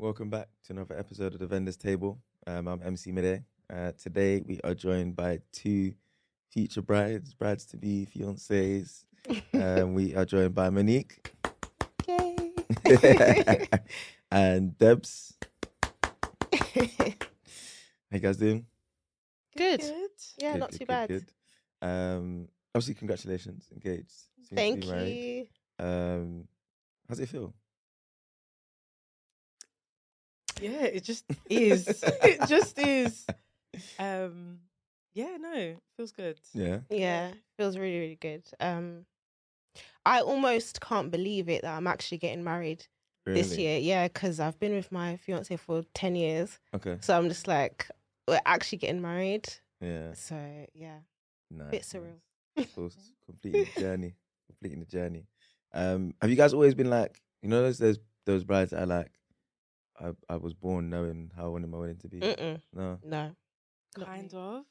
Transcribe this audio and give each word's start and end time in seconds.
Welcome 0.00 0.30
back 0.30 0.48
to 0.64 0.72
another 0.72 0.98
episode 0.98 1.34
of 1.34 1.40
the 1.40 1.46
Vendors 1.46 1.76
Table. 1.76 2.22
Um, 2.46 2.68
I'm 2.68 2.80
MC 2.82 3.12
Mide. 3.12 3.44
Uh, 3.68 3.92
today 4.02 4.40
we 4.46 4.58
are 4.64 4.72
joined 4.72 5.14
by 5.14 5.40
two 5.52 5.92
future 6.50 6.80
brides, 6.80 7.34
brides 7.34 7.66
to 7.66 7.76
be, 7.76 8.06
fiancés. 8.06 9.04
um, 9.52 9.92
we 9.92 10.14
are 10.16 10.24
joined 10.24 10.54
by 10.54 10.70
Monique 10.70 11.30
Yay. 12.08 12.50
and 14.32 14.78
Debs. 14.78 15.36
How 16.50 16.56
you 18.10 18.20
guys 18.20 18.38
doing? 18.38 18.64
Good. 19.54 19.80
Good. 19.80 20.10
Yeah, 20.38 20.52
Good, 20.52 20.60
not 20.60 20.70
good, 20.70 20.78
too 20.78 20.86
good, 20.86 20.88
bad. 20.88 21.08
good. 21.10 21.26
Um, 21.82 22.48
obviously, 22.74 22.94
congratulations, 22.94 23.68
engaged. 23.70 24.14
Soon 24.48 24.56
Thank 24.56 24.86
you. 24.86 25.46
Um, 25.78 26.48
how's 27.06 27.20
it 27.20 27.28
feel? 27.28 27.52
Yeah, 30.60 30.82
it 30.84 31.04
just 31.04 31.24
is. 31.50 31.86
it 32.22 32.48
just 32.48 32.78
is. 32.78 33.26
Um, 34.00 34.58
yeah, 35.14 35.36
no, 35.38 35.76
feels 35.96 36.10
good. 36.10 36.40
Yeah. 36.52 36.80
Yeah, 36.90 37.30
feels 37.56 37.78
really, 37.78 38.00
really 38.00 38.18
good. 38.20 38.42
Um, 38.58 39.06
I 40.04 40.20
almost 40.22 40.80
can't 40.80 41.10
believe 41.10 41.48
it 41.48 41.62
that 41.62 41.76
I'm 41.76 41.86
actually 41.86 42.18
getting 42.18 42.42
married 42.42 42.86
this 43.24 43.56
year. 43.56 43.78
Yeah, 43.78 44.08
because 44.08 44.40
I've 44.40 44.58
been 44.58 44.74
with 44.74 44.90
my 44.90 45.16
fiance 45.18 45.56
for 45.56 45.84
ten 45.94 46.16
years, 46.16 46.58
Okay. 46.74 46.96
so 47.00 47.16
I'm 47.16 47.28
just 47.28 47.46
like, 47.46 47.86
we're 48.26 48.40
actually 48.44 48.78
getting 48.78 49.00
married. 49.00 49.48
Yeah. 49.80 50.14
So 50.14 50.36
yeah, 50.74 50.98
Nice. 51.50 51.70
bit 51.70 51.82
surreal. 51.82 52.18
nice. 52.56 52.66
Of 52.66 52.74
course, 52.74 52.96
completing 53.24 53.66
the 53.74 53.80
journey. 53.80 54.14
Completing 54.48 54.80
the 54.80 54.86
journey. 54.86 55.26
Um, 55.72 56.14
have 56.20 56.28
you 56.30 56.36
guys 56.36 56.52
always 56.54 56.74
been 56.74 56.90
like, 56.90 57.22
you 57.40 57.48
know, 57.48 57.62
those 57.62 57.78
those, 57.78 57.98
those 58.26 58.42
brides 58.44 58.72
that 58.72 58.82
are 58.82 58.86
like, 58.86 59.12
I 60.00 60.12
I 60.28 60.36
was 60.36 60.54
born 60.54 60.90
knowing 60.90 61.30
how 61.36 61.44
I 61.44 61.48
wanted 61.48 61.70
my 61.70 61.78
wedding 61.78 61.98
to 61.98 62.08
be. 62.08 62.20
Mm-mm, 62.20 62.60
No, 62.74 62.98
no, 63.04 63.32
Kind 64.04 64.32
of. 64.34 64.64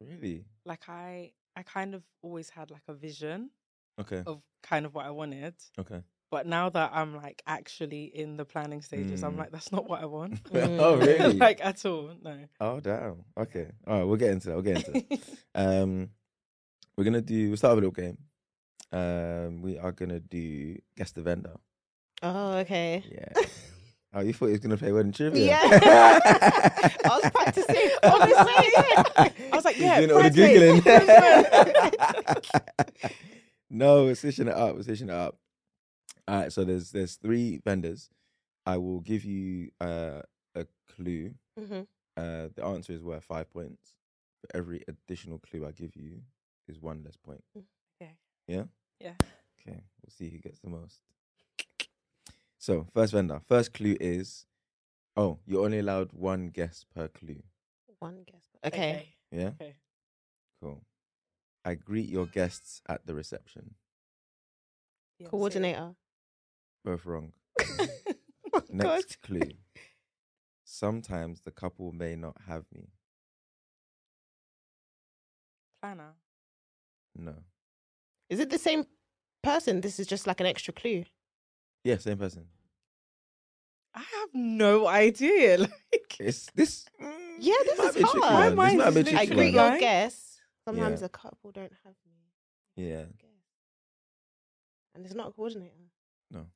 really. 0.00 0.44
Like 0.66 0.88
I, 0.88 1.32
I 1.56 1.62
kind 1.62 1.94
of 1.94 2.02
always 2.22 2.50
had 2.50 2.70
like 2.70 2.82
a 2.88 2.94
vision 2.94 3.50
Okay. 4.00 4.22
of 4.26 4.42
kind 4.62 4.86
of 4.86 4.94
what 4.94 5.06
I 5.06 5.10
wanted. 5.10 5.54
Okay. 5.78 6.02
But 6.30 6.46
now 6.46 6.68
that 6.70 6.90
I'm 6.92 7.14
like 7.16 7.42
actually 7.46 8.04
in 8.04 8.36
the 8.36 8.44
planning 8.44 8.82
stages, 8.82 9.22
I'm 9.22 9.34
Mm. 9.34 9.38
like, 9.38 9.52
that's 9.52 9.70
not 9.70 9.88
what 9.88 10.02
I 10.02 10.06
want. 10.06 10.40
oh 10.52 10.96
really? 10.96 11.38
like 11.46 11.64
at 11.64 11.84
all. 11.86 12.10
No. 12.22 12.38
oh 12.60 12.80
damn. 12.80 13.24
Okay. 13.38 13.70
All 13.86 13.98
right. 13.98 14.04
We'll 14.04 14.16
get 14.16 14.30
into 14.32 14.48
that. 14.48 14.54
We'll 14.54 14.62
get 14.62 14.76
into 14.88 14.96
it. 15.10 15.20
Um, 15.54 16.10
we're 16.96 17.04
gonna 17.04 17.20
do. 17.20 17.48
We'll 17.48 17.56
start 17.56 17.76
with 17.76 17.84
a 17.84 17.88
little 17.88 18.02
game. 18.02 18.18
Um, 18.92 19.62
we 19.62 19.78
are 19.78 19.92
gonna 19.92 20.20
do 20.20 20.76
guess 20.96 21.12
the 21.12 21.22
vendor. 21.22 21.56
Oh, 22.22 22.54
okay. 22.58 23.04
Yeah. 23.10 23.42
Oh, 24.16 24.20
you 24.20 24.32
thought 24.32 24.46
he 24.46 24.52
was 24.52 24.60
gonna 24.60 24.76
play 24.76 24.92
wedding 24.92 25.10
trivia? 25.12 25.44
Yeah. 25.44 25.60
I 27.04 27.20
was 27.20 27.30
practicing. 27.32 27.90
Honestly, 28.04 29.42
I 29.52 29.56
was 29.56 29.64
like, 29.64 29.74
He's 29.74 29.84
yeah, 29.84 29.96
doing 30.00 30.12
all 30.12 30.22
the 30.22 30.30
googling. 30.30 30.84
no, 33.70 34.04
we're 34.04 34.14
switching 34.14 34.46
it 34.48 34.54
up. 34.54 34.76
We're 34.76 34.82
switching 34.82 35.08
it 35.08 35.14
up. 35.14 35.36
All 36.28 36.36
right. 36.40 36.52
So 36.52 36.64
there's 36.64 36.90
there's 36.92 37.16
three 37.16 37.58
vendors. 37.64 38.08
I 38.66 38.76
will 38.76 39.00
give 39.00 39.24
you 39.24 39.70
uh, 39.80 40.22
a 40.54 40.66
clue. 40.94 41.34
hmm 41.58 41.80
Uh, 42.16 42.48
the 42.54 42.64
answer 42.64 42.92
is 42.92 43.02
worth 43.02 43.24
five 43.24 43.50
points. 43.50 43.94
For 44.40 44.56
every 44.56 44.84
additional 44.86 45.38
clue 45.38 45.66
I 45.66 45.72
give 45.72 45.96
you 45.96 46.20
is 46.68 46.80
one 46.80 47.02
less 47.04 47.16
point. 47.16 47.42
Okay. 48.00 48.12
Yeah. 48.46 48.64
Yeah. 49.00 49.14
Okay. 49.60 49.80
We'll 50.02 50.10
see 50.16 50.30
who 50.30 50.38
gets 50.38 50.60
the 50.60 50.70
most. 50.70 51.00
So 52.64 52.86
first 52.94 53.12
vendor. 53.12 53.42
First 53.46 53.74
clue 53.74 53.94
is. 54.00 54.46
Oh, 55.18 55.38
you're 55.44 55.66
only 55.66 55.80
allowed 55.80 56.14
one 56.14 56.48
guess 56.48 56.86
per 56.94 57.08
clue. 57.08 57.42
One 57.98 58.24
guess. 58.26 58.40
Okay. 58.64 59.16
Yeah. 59.30 59.48
Okay. 59.60 59.74
Cool. 60.62 60.80
I 61.62 61.74
greet 61.74 62.08
your 62.08 62.24
guests 62.24 62.80
at 62.88 63.06
the 63.06 63.14
reception. 63.14 63.74
Beyonce. 65.20 65.28
Coordinator. 65.28 65.94
Both 66.84 67.04
wrong. 67.04 67.32
Oh, 68.56 68.60
God. 68.60 68.72
Next 68.72 69.20
clue. 69.20 69.50
Sometimes 70.64 71.40
the 71.40 71.50
couple 71.50 71.90
may 71.90 72.14
not 72.14 72.36
have 72.46 72.64
me. 72.72 72.86
Planner. 75.82 76.12
No. 77.16 77.34
Is 78.30 78.38
it 78.38 78.50
the 78.50 78.58
same 78.58 78.86
person? 79.42 79.80
This 79.80 79.98
is 79.98 80.06
just 80.06 80.28
like 80.28 80.38
an 80.38 80.46
extra 80.46 80.72
clue. 80.72 81.04
Yeah, 81.82 81.98
same 81.98 82.16
person. 82.16 82.46
I 83.94 84.00
have 84.00 84.28
no 84.34 84.86
idea. 84.86 85.58
Like, 85.92 86.16
It's 86.18 86.50
this. 86.54 86.84
mm, 87.00 87.36
Yeah, 87.38 87.54
this 87.64 87.78
is 87.78 87.94
be 87.94 88.00
a 88.00 88.02
tricky 88.04 88.20
hard. 88.20 88.22
one. 88.22 88.54
My 88.56 88.68
This 88.70 88.76
might 88.78 88.84
mind 88.84 88.94
be 88.94 89.00
a 89.00 89.02
is 89.02 89.08
tricky 89.08 89.16
I 89.16 89.20
literally 89.20 89.32
agree 89.32 89.44
one. 89.46 89.54
your 89.54 89.70
Like- 89.70 89.80
guess. 89.80 90.40
Sometimes 90.64 91.00
Yeah. 91.00 91.06
a 91.06 91.08
couple 91.08 91.52
don't 91.52 91.72
have 91.84 91.94
me. 92.06 92.84
Yeah. 92.90 93.04
And 94.94 95.04
it's 95.04 95.14
not 95.14 95.28
a 95.28 95.32
coordinator. 95.32 95.74
No. 96.30 96.46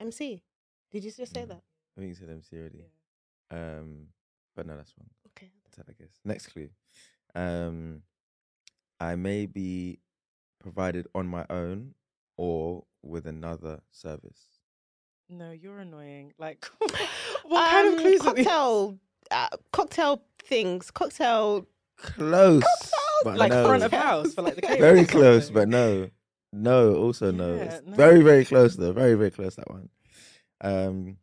MC. 0.00 0.42
Did 0.90 1.04
you 1.04 1.10
just 1.10 1.32
say 1.34 1.42
Mm. 1.44 1.48
that? 1.48 1.62
I 1.96 2.00
think 2.00 2.08
you 2.10 2.14
said 2.14 2.28
MC 2.30 2.56
already. 2.58 2.84
Um, 3.50 4.08
but 4.54 4.66
no, 4.66 4.76
that's 4.76 4.94
wrong. 4.98 5.08
Okay. 5.28 5.50
That's 5.64 5.76
that, 5.76 5.86
I 5.88 5.92
guess. 5.92 6.20
Next 6.24 6.48
clue. 6.48 6.70
Um, 7.34 8.02
I 9.00 9.16
may 9.16 9.46
be 9.46 10.00
provided 10.60 11.06
on 11.14 11.26
my 11.26 11.46
own 11.50 11.94
or 12.36 12.86
with 13.02 13.26
another 13.26 13.82
service. 13.90 14.53
No, 15.34 15.50
you're 15.52 15.78
annoying. 15.80 16.32
Like, 16.38 16.64
what 17.44 17.70
kind 17.70 17.88
of 17.88 17.94
Um, 17.94 18.00
clues 18.00 18.26
are 18.26 18.34
these? 18.34 18.46
cocktail 18.46 18.98
uh, 19.30 19.48
cocktail 19.72 20.22
things. 20.44 20.90
Cocktail 20.90 21.66
Close, 21.96 22.62
but 23.22 23.36
Like 23.38 23.50
no. 23.52 23.66
front 23.66 23.82
of 23.84 23.92
house 23.92 24.34
for 24.34 24.42
like 24.42 24.56
the 24.56 24.62
catering 24.68 24.80
very 24.80 25.04
close, 25.06 25.50
but 25.50 25.68
no, 25.68 26.10
no. 26.52 26.94
Also 26.96 27.30
no. 27.30 27.54
Yeah, 27.56 27.62
It's 27.64 27.86
no. 27.86 27.94
Very, 27.96 28.22
very 28.22 28.44
close 28.44 28.76
though. 28.76 28.92
Very, 28.92 29.14
very 29.14 29.30
close 29.30 29.54
that 29.56 29.70
one. 29.70 29.88
Um, 30.60 31.18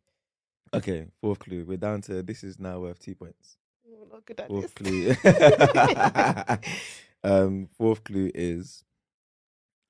okay. 0.74 1.06
Fourth 1.20 1.40
clue. 1.40 1.64
We're 1.66 1.76
down 1.76 2.00
to 2.02 2.22
this 2.22 2.42
is 2.44 2.58
now 2.58 2.80
worth 2.80 2.98
two 3.00 3.14
points. 3.14 3.56
Not 4.10 4.24
good 4.26 4.40
at 4.40 4.48
Fourth 4.48 4.74
this. 4.74 5.16
clue. 5.16 6.52
um, 7.24 7.68
fourth 7.78 8.04
clue 8.04 8.30
is, 8.34 8.84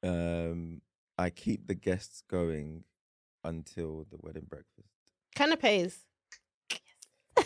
um, 0.02 0.80
I 1.18 1.30
keep 1.30 1.66
the 1.66 1.74
guests 1.74 2.22
going 2.28 2.84
until 3.44 4.06
the 4.10 4.18
wedding 4.20 4.46
breakfast. 4.48 4.88
Canapes. 5.34 5.98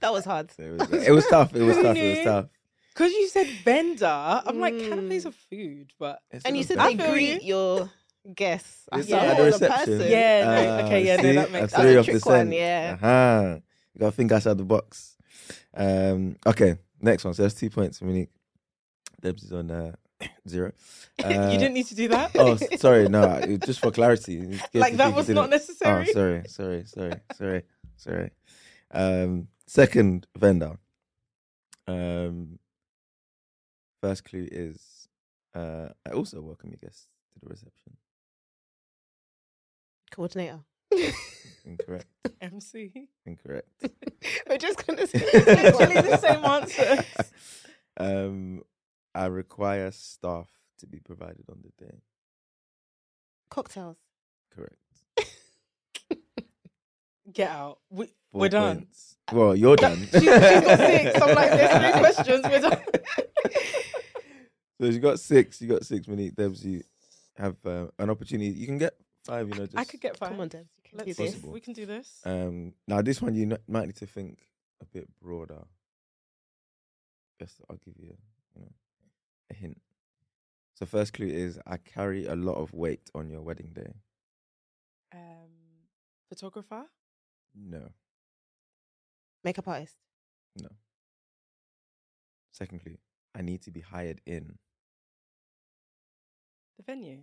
that 0.00 0.12
was 0.12 0.24
hard. 0.24 0.50
It 0.58 0.70
was, 0.90 1.06
it 1.06 1.10
was 1.12 1.26
tough. 1.26 1.54
It 1.54 1.62
was 1.62 1.76
tough. 1.76 1.96
It 1.96 2.08
was 2.10 2.24
tough. 2.24 2.46
Because 2.94 3.12
you 3.12 3.28
said 3.28 3.46
vendor, 3.64 4.06
I'm 4.06 4.58
like, 4.60 4.74
Mm. 4.74 4.88
canapes 4.88 5.26
are 5.26 5.32
food, 5.32 5.92
but 5.98 6.20
It's 6.30 6.44
And 6.44 6.56
you 6.56 6.64
said. 6.64 6.78
I 6.78 6.88
they 6.88 6.96
feel 6.96 7.12
greet 7.12 7.42
your 7.44 7.90
guests. 8.34 8.88
I 8.92 8.98
It's 9.00 9.08
thought 9.08 9.22
not 9.22 9.26
at 9.30 9.36
the 9.36 9.42
a 9.42 9.46
reception. 9.46 9.98
person. 9.98 10.10
Yeah, 10.10 10.44
no, 10.44 10.84
okay, 10.86 11.06
yeah, 11.06 11.16
no, 11.16 11.32
that 11.34 11.52
makes 11.52 11.64
A 11.64 11.68
sense. 11.68 11.82
three 11.82 11.94
That's 11.94 11.96
a 11.96 11.98
off 12.00 12.06
the 12.06 12.12
trick 12.12 12.24
one, 12.26 12.52
yeah. 12.52 12.96
Uh-huh. 13.00 13.58
You 13.94 14.00
got 14.00 14.06
to 14.10 14.12
think 14.16 14.32
outside 14.32 14.58
the 14.58 14.64
box. 14.64 15.16
Um, 15.74 16.36
okay, 16.46 16.76
next 17.00 17.24
one. 17.24 17.34
So 17.34 17.42
that's 17.42 17.54
two 17.54 17.70
points, 17.70 18.02
Monique. 18.02 18.30
Debs 19.20 19.44
is 19.44 19.52
on 19.52 19.70
uh, 19.70 19.92
zero. 20.48 20.72
Uh, 21.24 21.50
you 21.50 21.58
didn't 21.58 21.74
need 21.74 21.86
to 21.88 21.96
do 21.96 22.06
that. 22.06 22.30
Oh, 22.36 22.54
sorry. 22.76 23.08
No, 23.08 23.40
just 23.66 23.80
for 23.80 23.90
clarity. 23.90 24.56
like 24.72 24.94
that 24.98 25.12
was 25.12 25.28
not 25.28 25.50
didn't- 25.50 25.50
necessary. 25.50 26.06
Oh, 26.10 26.12
sorry, 26.12 26.42
sorry, 26.46 26.84
sorry, 26.86 27.14
sorry, 27.36 27.62
sorry. 27.96 28.30
Um, 28.92 29.48
second 29.66 30.28
vendor. 30.38 30.78
Um, 31.88 32.60
first 34.00 34.22
clue 34.26 34.46
is 34.48 35.08
uh, 35.56 35.88
I 36.06 36.10
also 36.10 36.40
welcome 36.40 36.70
you 36.70 36.76
guests 36.76 37.08
to 37.32 37.40
the 37.40 37.48
reception. 37.48 37.96
Coordinator. 40.12 40.60
Incorrect. 41.64 42.06
MC. 42.40 43.08
Incorrect. 43.26 43.68
We're 44.48 44.58
just 44.58 44.86
gonna 44.86 45.06
say 45.08 45.18
Literally 45.34 46.00
the 46.00 46.16
same 46.18 46.44
answer. 46.44 47.04
um, 47.98 48.62
I 49.18 49.26
require 49.26 49.90
staff 49.90 50.48
to 50.78 50.86
be 50.86 50.98
provided 51.00 51.44
on 51.50 51.58
the 51.62 51.84
day. 51.84 52.02
cocktails. 53.50 53.96
Correct. 54.54 54.76
Get 57.32 57.50
out. 57.50 57.78
We, 57.90 58.06
Four 58.30 58.40
we're 58.42 58.48
done. 58.48 58.76
points. 58.78 59.16
Well, 59.32 59.54
you're 59.56 59.76
done. 59.76 59.98
She's, 59.98 60.20
she's 60.20 60.24
got 60.24 60.78
six. 60.78 61.20
I'm 61.20 61.34
like, 61.34 61.50
there's 61.50 61.92
three 61.92 62.00
questions. 62.00 62.44
We're 62.44 62.60
done. 62.60 62.82
So 64.80 64.86
you 64.86 64.98
got 65.00 65.18
six. 65.20 65.60
You 65.60 65.68
got 65.68 65.84
six. 65.84 66.06
Monique 66.06 66.34
Debs, 66.36 66.64
you 66.64 66.82
have 67.36 67.56
uh, 67.66 67.86
an 67.98 68.10
opportunity. 68.10 68.50
You 68.50 68.66
can 68.66 68.78
get 68.78 68.94
five. 69.24 69.48
You 69.48 69.54
know, 69.56 69.66
just 69.66 69.76
I 69.76 69.84
could 69.84 70.00
get 70.00 70.16
five. 70.16 70.30
Come 70.30 70.40
on, 70.40 70.48
Debs. 70.48 70.68
You 70.76 70.82
can 70.90 70.98
Let's 70.98 71.06
do 71.08 71.14
see. 71.14 71.22
this. 71.24 71.34
Possible. 71.34 71.52
We 71.52 71.60
can 71.60 71.72
do 71.74 71.84
this. 71.86 72.20
Um, 72.24 72.72
now 72.86 73.02
this 73.02 73.20
one 73.20 73.34
you 73.34 73.42
n- 73.42 73.58
might 73.66 73.86
need 73.86 73.96
to 73.96 74.06
think 74.06 74.38
a 74.80 74.84
bit 74.86 75.08
broader. 75.20 75.64
Yes, 77.40 77.60
I'll 77.68 77.76
give 77.84 77.94
you, 77.98 78.04
you 78.06 78.10
know, 78.10 78.16
a 79.50 79.54
hint. 79.54 79.80
So 80.74 80.86
first 80.86 81.12
clue 81.12 81.26
is 81.26 81.58
I 81.66 81.76
carry 81.76 82.26
a 82.26 82.36
lot 82.36 82.54
of 82.54 82.72
weight 82.72 83.10
on 83.14 83.30
your 83.30 83.40
wedding 83.40 83.72
day. 83.74 83.94
Um, 85.12 85.50
photographer. 86.28 86.84
No. 87.54 87.88
Makeup 89.42 89.66
artist. 89.66 89.96
No. 90.60 90.68
Second 92.52 92.82
clue. 92.82 92.98
I 93.34 93.42
need 93.42 93.62
to 93.62 93.70
be 93.70 93.80
hired 93.80 94.20
in. 94.26 94.58
The 96.76 96.84
venue. 96.84 97.22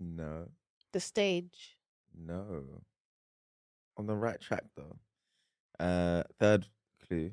No. 0.00 0.48
The 0.92 1.00
stage. 1.00 1.76
No. 2.14 2.82
On 3.96 4.06
the 4.06 4.16
right 4.16 4.40
track 4.40 4.64
though. 4.76 4.96
Uh, 5.84 6.22
third 6.38 6.66
clue. 7.06 7.32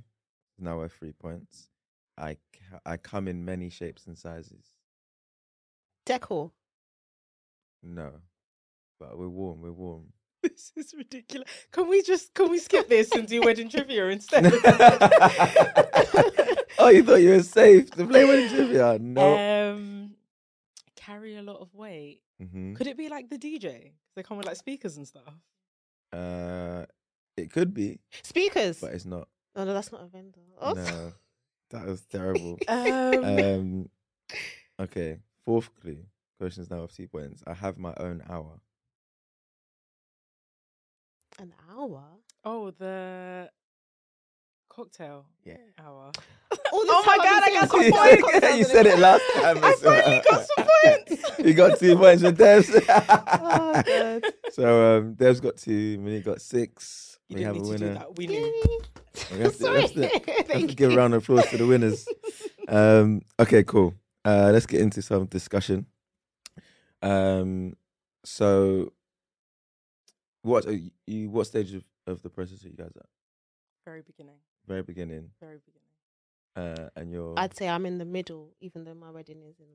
Now 0.57 0.77
worth 0.77 0.93
three 0.93 1.13
points. 1.13 1.69
I 2.19 2.37
I 2.85 2.97
come 2.97 3.27
in 3.27 3.45
many 3.45 3.69
shapes 3.69 4.05
and 4.07 4.17
sizes. 4.17 4.65
Decor. 6.05 6.51
No, 7.81 8.11
but 8.99 9.17
we're 9.17 9.27
warm. 9.29 9.61
We're 9.61 9.71
warm. 9.71 10.05
This 10.41 10.71
is 10.77 10.93
ridiculous. 10.97 11.49
Can 11.71 11.87
we 11.89 12.01
just 12.01 12.33
can 12.33 12.49
we 12.49 12.59
skip 12.59 12.87
this 12.95 13.11
and 13.11 13.27
do 13.27 13.41
wedding 13.41 13.69
trivia 13.69 14.07
instead? 14.07 14.45
oh, 16.79 16.89
you 16.93 17.03
thought 17.03 17.21
you 17.21 17.31
were 17.31 17.43
safe 17.43 17.91
to 17.91 18.05
play 18.07 18.25
wedding 18.25 18.49
trivia? 18.49 18.97
No. 18.99 19.71
Um, 19.73 20.11
carry 20.95 21.35
a 21.37 21.41
lot 21.41 21.59
of 21.59 21.73
weight. 21.73 22.21
hmm 22.39 22.73
Could 22.73 22.87
it 22.87 22.97
be 22.97 23.09
like 23.09 23.29
the 23.29 23.37
DJ? 23.37 23.91
They 24.15 24.23
come 24.23 24.37
with 24.37 24.45
like 24.47 24.55
speakers 24.57 24.97
and 24.97 25.07
stuff. 25.07 25.33
Uh, 26.13 26.85
it 27.37 27.51
could 27.51 27.73
be, 27.73 27.99
Speakers. 28.23 28.79
but 28.81 28.93
it's 28.93 29.05
not. 29.05 29.27
Oh 29.55 29.63
no, 29.65 29.73
that's 29.73 29.91
not 29.91 30.01
a 30.03 30.07
vendor. 30.07 30.39
Oh, 30.59 30.73
No, 30.73 31.13
that 31.71 31.85
was 31.85 32.01
terrible. 32.01 32.59
Um, 32.67 33.23
um, 33.23 33.89
okay. 34.79 35.17
Fourth 35.45 35.69
clue. 35.81 35.99
Questions 36.39 36.69
now 36.69 36.79
of 36.83 36.93
two 36.95 37.07
points. 37.07 37.43
I 37.47 37.53
have 37.53 37.77
my 37.77 37.93
own 37.97 38.23
hour. 38.29 38.59
An 41.39 41.53
hour. 41.71 42.03
oh, 42.43 42.71
the 42.71 43.49
cocktail 44.69 45.25
Yeah. 45.45 45.57
hour. 45.79 46.11
All 46.71 46.85
the 46.85 46.91
Oh 46.91 47.03
my 47.05 47.17
God, 47.17 47.43
I 47.43 47.53
got 47.53 47.69
say 47.69 47.91
some 47.91 47.91
cocktail, 47.91 47.91
points. 47.91 48.23
cocktail, 48.23 48.55
you 48.57 48.63
said 48.65 48.85
it 48.87 48.99
last 48.99 49.23
time. 49.35 49.57
I 49.63 49.69
as 49.69 49.79
finally 49.81 50.21
got 50.29 50.47
some 50.47 50.67
points. 50.83 51.39
you 51.39 51.53
got 51.53 51.79
two 51.79 51.95
points 51.97 52.23
with 52.23 52.37
Debs. 52.37 52.69
Oh 52.69 53.81
god. 53.85 54.23
so 54.51 54.97
um, 54.97 55.13
Debs 55.15 55.39
got 55.39 55.57
two. 55.57 55.97
Monique 55.99 56.25
got 56.25 56.41
six. 56.41 57.19
You 57.29 57.35
we 57.35 57.41
didn't 57.43 57.55
have 57.55 57.55
a 57.55 57.59
need 57.59 57.71
to 57.71 57.77
do 57.77 57.85
winner. 57.85 57.93
that. 57.95 58.15
We 58.17 58.27
knew. 58.27 58.81
We 59.31 59.39
have 59.39 59.57
to- 59.57 59.57
we 59.59 59.65
Sorry. 59.65 59.81
have 59.81 59.93
to- 59.93 60.07
have 60.07 60.25
to 60.25 60.43
Thank 60.43 60.75
give 60.75 60.91
a 60.93 60.95
round 60.95 61.13
of 61.13 61.23
applause 61.23 61.47
to 61.49 61.57
the 61.57 61.67
winners. 61.67 62.07
Um, 62.71 63.23
okay, 63.39 63.63
cool. 63.63 63.95
Uh, 64.23 64.51
let's 64.53 64.67
get 64.67 64.79
into 64.79 65.01
some 65.01 65.25
discussion. 65.25 65.87
Um, 67.01 67.75
so, 68.23 68.93
what 70.43 70.67
are 70.67 70.77
you? 71.07 71.31
What 71.31 71.47
stage 71.47 71.73
of, 71.73 71.83
of 72.05 72.21
the 72.21 72.29
process 72.29 72.63
are 72.63 72.67
you 72.69 72.75
guys 72.75 72.91
at? 72.95 73.07
Very 73.85 74.01
beginning. 74.03 74.35
Very 74.67 74.83
beginning, 74.83 75.31
Very 75.39 75.57
beginning. 75.65 76.75
uh, 76.83 76.89
and 76.95 77.11
you're 77.11 77.33
I'd 77.39 77.55
say 77.57 77.67
I'm 77.67 77.87
in 77.87 77.97
the 77.97 78.05
middle, 78.05 78.53
even 78.61 78.83
though 78.83 78.93
my 78.93 79.09
wedding 79.09 79.41
is 79.41 79.55
in 79.59 79.65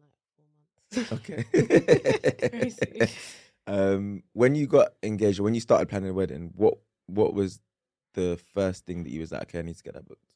like 0.95 1.09
four 1.11 1.11
months. 1.11 1.13
okay. 1.31 2.49
Crazy. 2.49 3.13
um, 3.67 4.23
when 4.35 4.55
you 4.55 4.69
got 4.69 4.91
engaged, 5.03 5.41
or 5.41 5.43
when 5.43 5.55
you 5.55 5.61
started 5.61 5.89
planning 5.89 6.09
the 6.09 6.15
wedding, 6.15 6.53
what 6.55 6.75
what 7.07 7.35
was 7.35 7.59
the 8.15 8.39
first 8.55 8.87
thing 8.87 9.05
that 9.05 9.11
you 9.11 9.21
was 9.21 9.33
like? 9.33 9.43
Okay, 9.43 9.59
I 9.61 9.63
need 9.63 9.77
to 9.77 9.83
get 9.85 9.95
that 9.95 10.07
booked. 10.09 10.35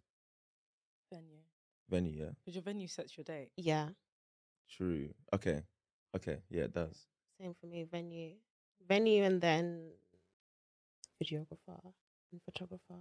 Venue. 1.13 1.43
Venue, 1.89 2.13
yeah, 2.25 2.31
Because 2.41 2.55
your 2.55 2.63
venue 2.63 2.87
sets 2.89 3.17
your 3.17 3.25
date. 3.25 3.51
yeah, 3.57 3.89
true. 4.71 5.09
Okay, 5.33 5.63
okay, 6.15 6.39
yeah, 6.51 6.65
it 6.65 6.75
does. 6.75 7.07
same 7.41 7.55
for 7.61 7.67
me. 7.67 7.85
Venue, 7.85 8.35
venue, 8.87 9.25
and 9.25 9.41
then 9.41 9.93
videographer 11.23 11.81
and 12.33 12.41
photographer. 12.45 13.01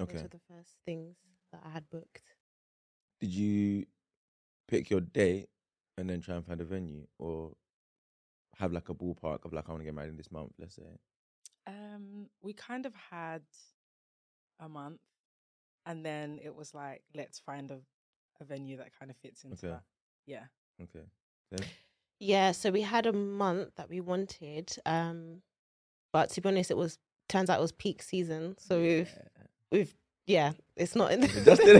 Okay. 0.00 0.12
Those 0.14 0.24
are 0.24 0.28
the 0.28 0.40
first 0.48 0.76
things 0.86 1.16
that 1.52 1.62
I 1.64 1.70
had 1.70 1.88
booked. 1.90 2.22
did 3.20 3.30
you 3.30 3.84
pick 4.68 4.88
your 4.90 5.00
date 5.00 5.48
and 5.98 6.08
then 6.08 6.20
try 6.20 6.36
and 6.36 6.46
find 6.46 6.60
a 6.60 6.64
venue 6.64 7.06
or 7.18 7.52
have 8.56 8.72
like 8.72 8.88
a 8.88 8.94
ballpark 8.94 9.44
of 9.44 9.52
like 9.52 9.68
I 9.68 9.72
want 9.72 9.80
to 9.80 9.84
get 9.84 9.94
married 9.94 10.10
in 10.10 10.16
this 10.16 10.30
month, 10.30 10.52
let's 10.58 10.76
say? 10.76 10.98
Um, 11.66 12.28
we 12.42 12.52
kind 12.52 12.86
of 12.86 12.94
had 12.94 13.42
a 14.60 14.68
month, 14.68 15.00
and 15.86 16.04
then 16.04 16.38
it 16.42 16.54
was 16.54 16.74
like, 16.74 17.02
let's 17.14 17.38
find 17.40 17.70
a, 17.70 17.78
a 18.40 18.44
venue 18.44 18.76
that 18.76 18.90
kind 18.98 19.10
of 19.10 19.16
fits 19.16 19.42
into 19.44 19.56
Okay. 19.56 19.68
that. 19.74 19.82
Yeah. 20.26 20.44
Okay. 20.82 21.04
Then 21.50 21.66
Yeah, 22.18 22.52
so 22.52 22.70
we 22.70 22.82
had 22.82 23.06
a 23.06 23.12
month 23.12 23.70
that 23.76 23.88
we 23.88 24.00
wanted, 24.00 24.70
um, 24.86 25.42
but 26.12 26.30
to 26.30 26.40
be 26.40 26.48
honest, 26.48 26.70
it 26.70 26.76
was 26.76 26.98
turns 27.28 27.48
out 27.50 27.58
it 27.58 27.62
was 27.62 27.72
peak 27.72 28.02
season. 28.02 28.56
So 28.58 28.80
we've 28.80 29.10
we've 29.72 29.94
yeah, 30.26 30.52
it's 30.76 30.94
not 30.94 31.10
in 31.12 31.22
the 31.22 31.26
You've 31.26 31.38
adjusted. 31.46 31.74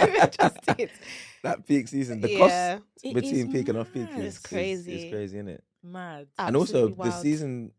We've 0.00 0.22
adjusted. 0.22 0.90
that 1.42 1.66
peak 1.66 1.88
season, 1.88 2.20
the 2.20 2.30
yeah, 2.30 2.38
cost 2.78 2.84
It 3.02 3.14
between 3.14 3.46
is 3.48 3.52
peak 3.52 3.68
and 3.68 3.78
off 3.78 3.92
peak 3.92 4.08
is 4.16 4.24
It's 4.24 4.36
is- 4.36 4.42
crazy. 4.42 5.06
Is, 5.06 5.10
crazy, 5.12 5.36
isn't 5.38 5.48
it? 5.48 5.64
Mad. 5.82 6.28
and 6.38 6.56
also 6.56 6.88
absolutely 6.88 7.04
the 7.10 7.16
season 7.20 7.72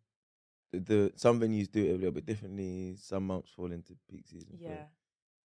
the, 0.79 0.79
the 1.11 1.11
some 1.15 1.39
venues 1.39 1.71
do 1.71 1.83
it 1.85 1.89
a 1.91 1.95
little 1.95 2.11
bit 2.11 2.25
differently. 2.25 2.95
Some 2.99 3.27
months 3.27 3.49
fall 3.51 3.71
into 3.71 3.93
peak 4.09 4.25
season. 4.27 4.57
for- 4.57 4.63
Yeah. 4.63 4.83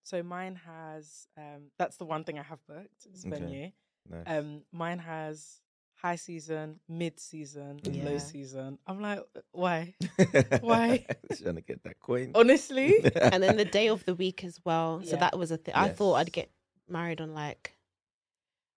So 0.03 0.23
mine 0.23 0.57
has 0.67 1.29
um 1.37 1.71
that's 1.79 1.97
the 1.97 2.05
one 2.05 2.25
thing 2.25 2.39
I 2.39 2.43
have 2.43 2.65
booked 2.67 3.07
is 3.13 3.25
Okay. 3.25 3.39
venue. 3.39 3.71
Nice. 4.09 4.25
Um 4.27 4.63
mine 4.73 4.99
has 4.99 5.61
high 5.95 6.17
season, 6.17 6.81
mid 6.89 7.21
season, 7.21 7.79
and 7.85 8.05
low 8.05 8.17
season. 8.19 8.79
I'm 8.87 9.01
like, 9.03 9.19
"Uh, 9.37 9.41
why? 9.53 9.95
why? 10.61 11.07
Trying 11.41 11.57
to 11.57 11.61
get 11.61 11.83
that 11.85 12.01
coin. 12.01 12.33
Honestly? 12.35 12.95
and 13.15 13.43
then 13.43 13.57
the 13.57 13.67
day 13.67 13.89
of 13.89 14.05
the 14.07 14.15
week 14.15 14.43
as 14.43 14.59
well. 14.65 15.03
So 15.05 15.17
that 15.17 15.39
was 15.39 15.51
a 15.51 15.59
thing. 15.59 15.75
I 15.75 15.89
thought 15.91 16.15
I'd 16.15 16.33
get 16.33 16.51
married 16.89 17.21
on 17.21 17.35
like 17.35 17.77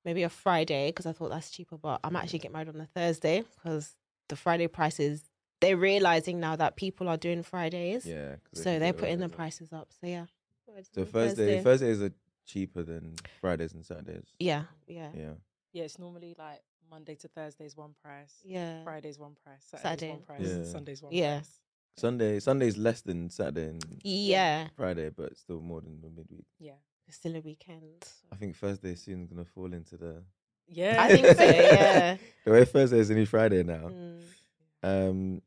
maybe 0.05 0.23
a 0.23 0.29
Friday 0.29 0.89
because 0.89 1.05
I 1.05 1.13
thought 1.13 1.29
that's 1.29 1.49
cheaper, 1.49 1.77
but 1.77 2.01
I'm 2.03 2.15
actually 2.17 2.39
getting 2.39 2.51
married 2.53 2.69
on 2.69 2.81
a 2.81 2.85
Thursday 2.87 3.43
because 3.55 3.95
the 4.27 4.35
Friday 4.35 4.67
prices. 4.67 5.23
They're 5.63 5.77
realizing 5.77 6.39
now 6.39 6.55
that 6.57 6.75
people 6.75 7.07
are 7.09 7.17
doing 7.17 7.43
Fridays, 7.43 8.05
yeah. 8.05 8.35
'cause 8.35 8.63
so 8.63 8.79
they're 8.79 8.93
putting 8.93 9.19
the 9.19 9.25
away 9.25 9.27
with 9.27 9.33
it. 9.33 9.35
prices 9.35 9.73
up. 9.73 9.91
So 9.99 10.07
yeah. 10.07 10.25
So 10.93 11.05
Thursday, 11.05 11.61
Thursdays 11.61 12.01
are 12.01 12.11
cheaper 12.45 12.83
than 12.83 13.15
Fridays 13.41 13.73
and 13.73 13.85
Saturdays. 13.85 14.25
Yeah, 14.39 14.63
yeah, 14.87 15.11
Yeah. 15.15 15.33
yeah, 15.71 15.83
it's 15.83 15.97
normally 15.99 16.35
like 16.37 16.61
Monday 16.89 17.15
to 17.15 17.27
Thursday's 17.27 17.75
one 17.77 17.93
price. 18.03 18.41
yeah. 18.43 18.83
Friday's 18.83 19.17
one 19.19 19.35
price. 19.43 19.63
Saturday's 19.65 19.81
Saturday. 19.83 20.11
one 20.11 20.21
price. 20.23 20.39
and 20.51 20.65
Yeah. 20.65 20.71
Sunday's 20.71 21.01
one 21.03 21.13
Yeah. 21.13 21.35
price. 21.39 21.59
Sunday, 21.95 22.39
Sunday's 22.39 22.75
less 22.77 23.01
than 23.01 23.29
Saturday 23.29 23.69
and 23.69 23.83
Yeah, 24.03 24.67
Friday, 24.75 25.09
but 25.09 25.37
still 25.37 25.61
more 25.61 25.79
than 25.81 26.01
the 26.01 26.09
midweek. 26.09 26.45
Yeah. 26.59 26.77
it's 27.07 27.17
still 27.17 27.35
a 27.35 27.41
weekend. 27.41 28.03
I 28.31 28.35
think 28.37 28.55
Thursday 28.55 28.95
soon 28.95 29.27
gonna 29.27 29.45
fall 29.45 29.71
into 29.73 29.97
the 29.97 30.23
Yeah. 30.67 30.95
I 31.03 31.07
think 31.09 31.27
so. 31.37 31.43
Yeah. 31.43 32.17
the 32.45 32.51
way 32.51 32.65
Thursday 32.65 32.97
is 32.99 33.11
any 33.11 33.25
Friday 33.25 33.61
now. 33.63 33.89
Mm. 33.89 34.23
Um, 34.81 35.41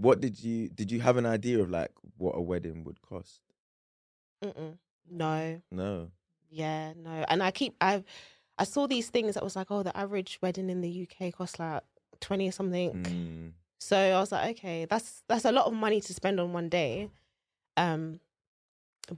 what 0.00 0.20
did 0.20 0.42
you 0.42 0.68
did 0.68 0.90
you 0.90 1.00
have 1.00 1.16
an 1.16 1.26
idea 1.26 1.58
of 1.60 1.70
like 1.70 1.90
what 2.16 2.32
a 2.36 2.40
wedding 2.40 2.84
would 2.84 3.00
cost? 3.02 3.40
Mm-mm. 4.44 4.78
No. 5.10 5.60
No. 5.70 6.10
Yeah, 6.50 6.92
no. 6.96 7.24
And 7.28 7.42
I 7.42 7.50
keep 7.50 7.74
I've 7.80 8.04
I 8.58 8.64
saw 8.64 8.86
these 8.86 9.08
things 9.08 9.34
that 9.34 9.44
was 9.44 9.56
like, 9.56 9.70
oh, 9.70 9.82
the 9.82 9.96
average 9.96 10.38
wedding 10.42 10.68
in 10.70 10.80
the 10.80 11.06
UK 11.08 11.32
costs 11.32 11.58
like 11.58 11.82
twenty 12.20 12.50
something. 12.50 12.92
Mm, 12.92 13.52
So 13.78 13.96
I 13.96 14.18
was 14.20 14.32
like, 14.32 14.58
okay, 14.58 14.86
that's 14.86 15.22
that's 15.28 15.44
a 15.44 15.52
lot 15.52 15.66
of 15.66 15.72
money 15.72 16.00
to 16.00 16.14
spend 16.14 16.40
on 16.40 16.52
one 16.52 16.68
day. 16.68 17.10
Um 17.76 18.20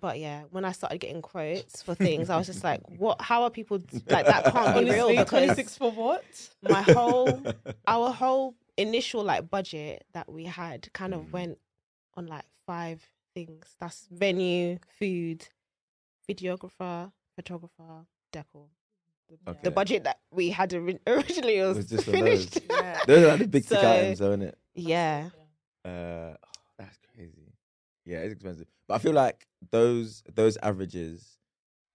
but 0.01 0.19
yeah, 0.19 0.45
when 0.51 0.65
I 0.65 0.73
started 0.73 0.99
getting 0.99 1.21
quotes 1.21 1.83
for 1.83 1.95
things, 1.95 2.31
I 2.31 2.39
was 2.39 2.47
just 2.47 2.65
like, 2.65 2.81
what 2.99 3.21
how 3.21 3.43
are 3.43 3.51
people 3.51 3.79
like 4.09 4.27
that 4.27 4.53
can't 4.53 4.75
be 4.85 4.91
real 4.91 5.09
because 5.11 5.29
26 5.29 5.77
for 5.77 5.91
what? 5.93 6.25
my 6.63 6.83
whole 6.83 7.43
our 7.87 8.11
whole 8.13 8.55
initial 8.77 9.23
like 9.25 9.51
budget 9.51 10.05
that 10.13 10.31
we 10.31 10.45
had 10.45 10.93
kind 10.93 11.15
of 11.15 11.23
Mm. 11.27 11.31
went 11.33 11.59
on 12.15 12.27
like 12.27 12.45
five 12.67 13.03
things. 13.35 13.77
That's 13.81 14.07
venue, 14.11 14.79
food, 14.99 15.49
videographer, 16.29 17.13
photographer, 17.37 18.07
decor. 18.33 18.67
The, 19.29 19.51
Okay. 19.51 19.61
the 19.65 19.71
budget 19.71 20.05
that 20.05 20.21
we 20.31 20.51
had 20.51 20.73
originally 21.07 21.61
was, 21.61 21.77
Was 21.79 21.87
just 21.89 22.05
for 22.07 22.11
finished. 22.13 22.55
those. 22.55 22.79
Yeah. 22.79 22.99
Those 23.07 23.25
are 23.25 23.29
like 23.29 23.39
the 23.41 23.49
big 23.49 23.63
ticket 23.65 23.81
So- 23.81 23.91
items, 23.93 24.19
though, 24.19 24.29
isn't 24.29 24.43
it? 24.43 24.59
yeah. 24.75 25.31
Uh, 25.85 25.89
oh, 25.89 26.37
that's 26.79 26.99
crazy. 27.15 27.53
Yeah, 28.05 28.19
it's 28.19 28.33
expensive, 28.35 28.67
but 28.89 28.95
I 28.95 28.99
feel 28.99 29.13
like 29.13 29.47
those 29.71 30.23
those 30.35 30.57
averages 30.57 31.39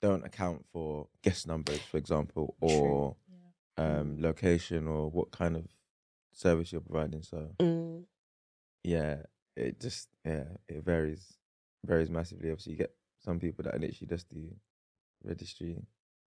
don't 0.02 0.26
account 0.26 0.66
for 0.72 1.08
guest 1.22 1.48
numbers, 1.48 1.80
for 1.80 1.98
example, 1.98 2.56
or 2.62 3.16
um, 3.78 4.22
location 4.22 4.88
or 4.88 5.10
what 5.12 5.32
kind 5.32 5.56
of 5.58 5.66
service 6.38 6.72
you're 6.72 6.82
providing. 6.82 7.24
So 7.24 7.50
Mm. 7.60 8.06
yeah, 8.84 9.24
it 9.56 9.80
just 9.82 10.08
yeah 10.24 10.44
it 10.68 10.84
varies 10.84 11.34
varies 11.86 12.10
massively. 12.10 12.52
Obviously, 12.52 12.74
you 12.74 12.78
get 12.78 12.94
some 13.20 13.40
people 13.40 13.64
that 13.64 13.74
literally 13.82 14.08
just 14.08 14.30
do 14.30 14.56
registry, 15.24 15.76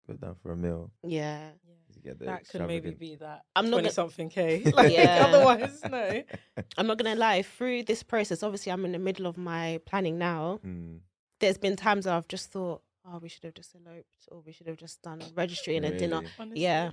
go 0.07 0.13
down 0.15 0.35
for 0.41 0.51
a 0.51 0.55
meal. 0.57 0.91
Yeah. 1.03 1.49
to 1.93 1.99
get 1.99 2.19
the 2.19 2.25
that 2.25 2.47
could 2.49 2.67
maybe 2.67 2.91
be 2.91 3.15
that 3.15 3.41
I'm 3.55 3.69
not 3.69 3.77
gonna- 3.77 3.91
something 3.91 4.29
k. 4.29 4.61
Like 4.79 4.91
Yeah. 4.99 5.25
otherwise, 5.27 5.79
no. 5.89 6.23
I'm 6.77 6.87
not 6.87 6.97
gonna 6.97 7.15
lie. 7.15 7.41
Through 7.43 7.83
this 7.83 8.03
process, 8.03 8.43
obviously, 8.43 8.71
I'm 8.71 8.85
in 8.85 8.91
the 8.93 8.99
middle 8.99 9.25
of 9.27 9.37
my 9.37 9.79
planning 9.85 10.17
now. 10.17 10.59
Mm, 10.65 10.99
There's 11.39 11.57
been 11.57 11.75
times 11.75 12.05
that 12.05 12.13
I've 12.15 12.27
just 12.27 12.51
thought, 12.51 12.81
oh, 13.05 13.19
we 13.19 13.29
should 13.29 13.43
have 13.43 13.53
just 13.53 13.75
eloped, 13.75 14.07
or 14.31 14.41
we 14.45 14.51
should 14.53 14.67
have 14.67 14.77
just 14.77 15.01
done 15.01 15.21
registry 15.35 15.75
and 15.77 15.85
a 15.85 15.97
dinner. 15.97 16.21
Honestly. 16.39 16.61
Yeah. 16.63 16.91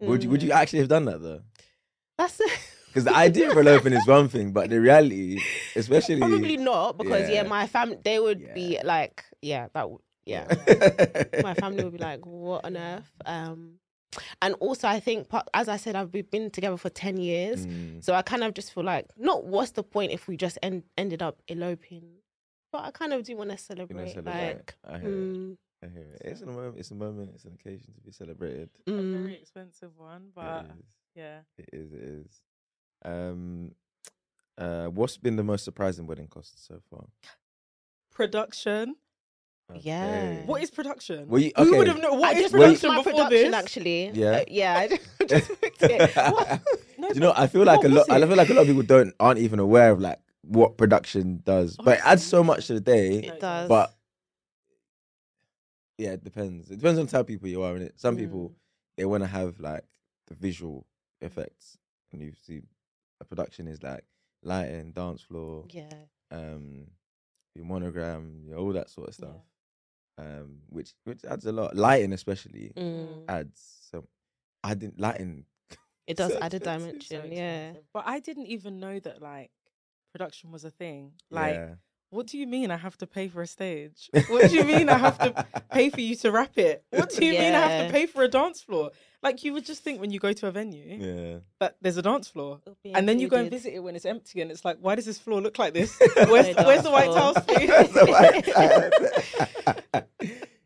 Would 0.00 0.24
you 0.24 0.30
would 0.30 0.42
you 0.42 0.50
Mm. 0.50 0.54
actually 0.60 0.80
have 0.80 0.88
done 0.88 1.04
that 1.06 1.20
though? 1.22 1.42
That's 2.18 2.40
it. 2.40 2.50
Because 2.88 3.04
the 3.04 3.14
idea 3.16 3.50
of 3.50 3.56
eloping 3.56 3.94
is 3.94 4.06
one 4.06 4.28
thing, 4.28 4.52
but 4.52 4.68
the 4.68 4.78
reality, 4.80 5.40
especially 5.74 6.18
Probably 6.18 6.56
not 6.58 6.98
because 6.98 7.28
yeah, 7.28 7.42
Yeah. 7.42 7.48
my 7.48 7.66
family 7.66 7.98
they 8.04 8.18
would 8.18 8.52
be 8.54 8.78
like, 8.84 9.24
yeah, 9.40 9.68
that 9.74 9.90
would 9.90 10.00
yeah. 10.26 10.46
my 11.42 11.54
family 11.54 11.82
would 11.82 11.92
be 11.94 11.98
like, 11.98 12.24
"What 12.26 12.64
on 12.64 12.76
earth?" 12.76 13.10
Um, 13.24 13.78
and 14.40 14.54
also, 14.60 14.86
I 14.86 15.00
think, 15.00 15.26
as 15.54 15.68
I 15.68 15.78
said, 15.78 15.96
I've 15.96 16.12
we've 16.12 16.30
been 16.30 16.50
together 16.50 16.76
for 16.76 16.90
ten 16.90 17.16
years, 17.16 17.66
Mm, 17.66 18.04
so 18.04 18.14
I 18.14 18.22
kind 18.22 18.44
of 18.44 18.54
just 18.54 18.72
feel 18.72 18.84
like, 18.84 19.06
not 19.16 19.44
what's 19.46 19.72
the 19.72 19.82
point 19.82 20.12
if 20.12 20.28
we 20.28 20.36
just 20.36 20.58
end, 20.62 20.82
ended 20.98 21.22
up 21.22 21.42
eloping, 21.48 22.04
but 22.70 22.84
I 22.84 22.90
kind 22.92 23.12
of 23.14 23.24
do 23.24 23.36
want 23.36 23.50
to 23.50 23.54
you 23.54 23.58
celebrate, 23.58 23.96
know, 23.96 24.06
celebrate. 24.06 24.54
like, 24.56 24.74
I 24.88 24.98
hear 24.98 25.08
it. 25.08 25.34
mm, 25.34 25.56
I 25.82 25.86
hear 25.88 26.06
it. 26.14 26.22
It's 26.24 26.42
a 26.42 26.46
moment. 26.46 26.74
It's 26.78 26.90
a 26.90 26.94
moment. 26.94 27.30
It's 27.34 27.44
an 27.46 27.54
occasion 27.58 27.94
to 27.94 28.00
be 28.00 28.12
celebrated. 28.12 28.68
A 28.86 28.90
mm, 28.90 29.22
very 29.22 29.34
expensive 29.40 29.90
one, 29.98 30.28
but 30.36 30.66
is. 30.78 30.84
Yeah. 31.14 31.40
It 31.58 31.68
is. 31.72 31.92
It 31.92 32.02
is. 32.02 32.40
Um, 33.04 33.72
uh, 34.58 34.86
what's 34.86 35.16
been 35.16 35.36
the 35.36 35.42
most 35.44 35.64
surprising 35.64 36.06
wedding 36.06 36.28
cost 36.28 36.66
so 36.66 36.80
far? 36.90 37.04
Production. 38.10 38.96
Yeah. 39.80 40.44
What 40.44 40.62
is 40.62 40.70
production? 40.70 41.28
Well, 41.28 41.40
you- 41.40 41.52
Who 41.56 41.78
would 41.78 41.86
have 41.88 42.00
known 42.00 42.14
I 42.14 42.18
what 42.18 42.36
is 42.36 42.42
just 42.42 42.52
production 42.54 42.88
my 42.88 42.96
before 42.98 43.12
production 43.12 43.50
this? 43.50 43.54
actually. 43.54 44.10
Yeah. 44.10 44.30
Uh, 44.30 44.44
yeah, 44.48 44.74
I 44.78 44.88
just, 44.88 45.02
just 45.28 45.50
it. 45.82 46.14
What? 46.16 46.60
No, 46.98 47.08
you 47.08 47.20
know? 47.20 47.32
I 47.34 47.46
feel 47.48 47.64
like 47.64 47.82
a 47.82 47.88
lot. 47.88 48.08
I 48.10 48.20
feel 48.20 48.36
like 48.36 48.48
a 48.50 48.54
lot 48.54 48.60
of 48.62 48.66
people 48.68 48.82
don't 48.84 49.12
aren't 49.18 49.40
even 49.40 49.58
aware 49.58 49.90
of 49.90 49.98
like 50.00 50.20
what 50.42 50.76
production 50.76 51.40
does, 51.44 51.76
but 51.82 51.98
it 51.98 52.06
adds 52.06 52.22
so 52.22 52.44
much 52.44 52.68
to 52.68 52.74
the 52.74 52.80
day. 52.80 53.18
It 53.24 53.40
does. 53.40 53.68
But 53.68 53.92
yeah, 55.98 56.10
it 56.10 56.22
depends. 56.22 56.70
It 56.70 56.76
depends 56.76 57.00
on 57.00 57.08
how 57.08 57.24
people 57.24 57.48
you 57.48 57.62
are 57.62 57.74
in 57.76 57.82
it. 57.82 57.94
Some 57.96 58.14
Mm. 58.16 58.20
people 58.20 58.52
they 58.96 59.04
want 59.04 59.24
to 59.24 59.26
have 59.26 59.58
like 59.58 59.84
the 60.28 60.34
visual 60.34 60.86
effects, 61.22 61.78
and 62.12 62.22
you 62.22 62.32
see 62.42 62.62
a 63.20 63.24
production 63.24 63.68
is 63.68 63.82
like 63.82 64.04
lighting, 64.42 64.92
dance 64.92 65.22
floor, 65.22 65.64
yeah, 65.70 65.88
um, 66.30 66.86
your 67.54 67.64
monogram, 67.64 68.42
your, 68.46 68.58
all 68.58 68.72
that 68.72 68.90
sort 68.90 69.08
of 69.08 69.14
stuff. 69.14 69.36
Um, 70.18 70.58
which 70.68 70.92
which 71.04 71.24
adds 71.24 71.46
a 71.46 71.52
lot. 71.52 71.74
Lighting 71.74 72.12
especially 72.12 72.72
mm. 72.76 73.24
adds 73.28 73.60
some. 73.90 74.06
I 74.62 74.74
didn't 74.74 75.00
lighting. 75.00 75.44
it 76.06 76.16
does 76.16 76.32
so 76.32 76.38
add 76.40 76.52
a 76.52 76.56
expensive, 76.58 77.02
so 77.02 77.16
dimension. 77.16 77.32
Yeah. 77.32 77.72
But 77.94 78.04
I 78.06 78.20
didn't 78.20 78.46
even 78.46 78.78
know 78.78 79.00
that 79.00 79.22
like 79.22 79.50
production 80.12 80.52
was 80.52 80.64
a 80.64 80.70
thing. 80.70 81.12
Like, 81.30 81.54
yeah. 81.54 81.74
What 82.12 82.26
do 82.26 82.36
you 82.36 82.46
mean 82.46 82.70
I 82.70 82.76
have 82.76 82.98
to 82.98 83.06
pay 83.06 83.28
for 83.28 83.40
a 83.40 83.46
stage? 83.46 84.10
What 84.28 84.50
do 84.50 84.54
you 84.56 84.64
mean 84.64 84.90
I 84.90 84.98
have 84.98 85.18
to 85.20 85.46
pay 85.70 85.88
for 85.88 86.02
you 86.02 86.14
to 86.16 86.30
wrap 86.30 86.58
it? 86.58 86.84
What 86.90 87.08
do 87.08 87.24
you 87.24 87.32
mean 87.32 87.54
I 87.54 87.60
have 87.66 87.86
to 87.86 87.92
pay 87.92 88.04
for 88.04 88.22
a 88.22 88.28
dance 88.28 88.60
floor? 88.60 88.90
Like 89.22 89.42
you 89.44 89.54
would 89.54 89.64
just 89.64 89.82
think 89.82 89.98
when 89.98 90.10
you 90.10 90.18
go 90.20 90.32
to 90.34 90.46
a 90.46 90.50
venue 90.50 90.98
Yeah. 91.00 91.38
that 91.60 91.76
there's 91.80 91.96
a 91.96 92.02
dance 92.02 92.28
floor. 92.28 92.60
It'll 92.66 92.76
And 92.96 93.08
then 93.08 93.18
you 93.18 93.28
go 93.28 93.38
and 93.38 93.50
visit 93.50 93.72
it 93.72 93.78
when 93.78 93.96
it's 93.96 94.04
empty 94.04 94.42
and 94.42 94.50
it's 94.50 94.62
like, 94.62 94.76
why 94.80 94.94
does 94.94 95.06
this 95.06 95.18
floor 95.18 95.40
look 95.40 95.58
like 95.58 95.72
this? 95.72 95.98
No 96.00 96.24
Where's, 96.32 96.54
where's 96.56 96.82
the 96.82 96.90
white 96.90 97.12
dance 97.14 97.38
tiles? 97.46 97.88
floor. 97.88 98.04
the 98.04 98.06
white 98.12 98.44
tie. 99.94 100.04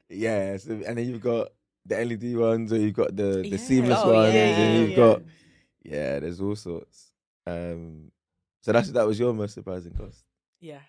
yeah, 0.08 0.56
so, 0.56 0.72
and 0.72 0.98
then 0.98 1.06
you've 1.08 1.20
got 1.22 1.48
the 1.84 2.04
LED 2.04 2.36
ones, 2.36 2.72
or 2.72 2.78
you've 2.78 2.94
got 2.94 3.14
the 3.14 3.42
the 3.42 3.48
Yeah. 3.50 3.56
seamless 3.58 4.00
Oh, 4.02 4.12
ones, 4.12 4.34
yeah, 4.34 4.40
and 4.46 4.80
you've 4.80 4.90
yeah. 4.90 4.96
got 4.96 5.22
yeah, 5.84 6.18
there's 6.18 6.40
all 6.40 6.56
sorts. 6.56 7.12
Um, 7.46 8.10
so 8.62 8.72
that's 8.72 8.90
that 8.90 9.06
was 9.06 9.20
your 9.20 9.32
most 9.32 9.54
surprising 9.54 9.92
cost. 9.92 10.24
yeah. 10.60 10.80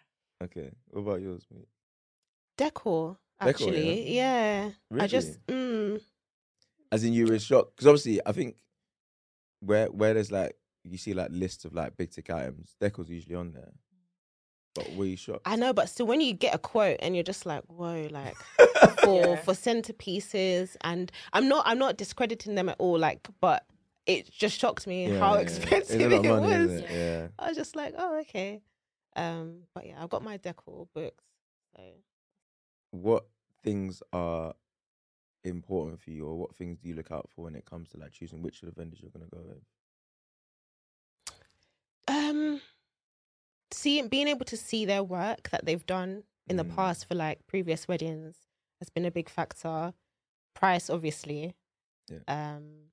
Okay, 0.44 0.72
what 0.89 1.01
about 1.01 1.22
yours, 1.22 1.46
mate? 1.53 1.67
decor. 2.58 3.17
Decor, 3.39 3.50
Actually, 3.50 4.15
yeah. 4.15 4.72
I 5.00 5.06
just, 5.08 5.46
mm, 5.48 6.01
As 6.91 7.03
in, 7.03 7.13
you 7.13 7.27
were 7.27 7.38
shocked 7.39 7.75
because 7.75 7.88
obviously, 7.88 8.20
I 8.25 8.32
think 8.32 8.56
where 9.60 9.88
where 9.88 10.13
there's 10.15 10.32
like 10.32 10.56
you 10.84 10.98
see 10.98 11.13
like 11.13 11.29
lists 11.32 11.65
of 11.65 11.74
like 11.74 11.98
big 11.98 12.12
ticket 12.12 12.36
items, 12.36 12.75
decor's 12.79 13.10
usually 13.10 13.36
on 13.36 13.51
there. 13.53 13.72
But 14.75 14.94
were 14.96 15.06
you 15.06 15.17
shocked? 15.17 15.41
I 15.46 15.56
know, 15.56 15.74
but 15.74 15.89
still, 15.89 16.06
when 16.08 16.22
you 16.22 16.34
get 16.34 16.53
a 16.56 16.60
quote 16.60 16.98
and 17.00 17.15
you're 17.15 17.24
just 17.24 17.46
like, 17.46 17.63
whoa, 17.65 18.08
like 18.12 18.36
for 19.03 19.29
Yeah. 19.29 19.36
for 19.41 19.53
centerpieces, 19.53 20.75
and 20.82 21.12
I'm 21.34 21.48
not, 21.48 21.63
I'm 21.67 21.79
not 21.79 21.98
discrediting 21.98 22.56
them 22.56 22.70
at 22.70 22.75
all, 22.79 22.98
like, 22.98 23.27
but 23.41 23.65
it 24.06 24.32
just 24.32 24.60
shocked 24.60 24.88
me 24.88 25.08
Yeah, 25.12 25.20
how 25.20 25.32
yeah, 25.34 25.36
yeah. 25.36 25.41
Expensive 25.41 26.01
a 26.01 26.08
lot 26.10 26.20
of 26.20 26.25
it 26.25 26.29
money, 26.29 26.65
was. 26.65 26.72
it? 26.82 26.89
Yeah. 26.91 27.27
I 27.39 27.48
was 27.50 27.58
just 27.58 27.75
like, 27.75 27.94
oh, 27.98 28.20
okay. 28.22 28.62
Um, 29.18 29.64
but 29.74 29.86
yeah, 29.86 30.02
I've 30.02 30.10
got 30.10 30.24
my 30.24 30.38
decor 30.38 30.88
books. 30.94 31.24
So 31.76 31.82
what 32.92 33.26
things 33.64 34.02
are 34.14 34.54
important 35.44 36.00
for 36.00 36.12
you 36.12 36.26
or 36.26 36.36
what 36.38 36.56
things 36.56 36.78
do 36.80 36.88
you 36.88 36.96
look 36.96 37.12
out 37.12 37.28
for 37.36 37.44
when 37.46 37.56
it 37.56 37.66
comes 37.66 37.90
to 37.90 37.98
like 37.98 38.12
choosing 38.12 38.42
which 38.42 38.62
of 38.64 38.68
the 38.68 38.80
vendors 38.80 39.00
you're 39.02 39.12
going 39.12 39.26
to 39.30 39.36
go 39.36 39.44
with 39.46 39.62
um 42.08 42.62
seeing 43.72 44.08
being 44.08 44.28
able 44.28 44.46
to 44.46 44.58
see 44.58 44.86
their 44.86 45.04
work 45.04 45.50
that 45.50 45.66
they've 45.66 45.86
done 45.86 46.24
in 46.48 46.58
the 46.58 46.64
Mm. 46.64 46.76
past 46.76 47.06
for 47.08 47.16
like 47.16 47.46
previous 47.48 47.88
weddings 47.88 48.36
has 48.80 48.90
been 48.90 49.06
a 49.06 49.12
big 49.12 49.30
factor 49.30 49.94
price 50.54 50.90
obviously 50.90 51.56
Yeah. 52.10 52.20
um 52.28 52.92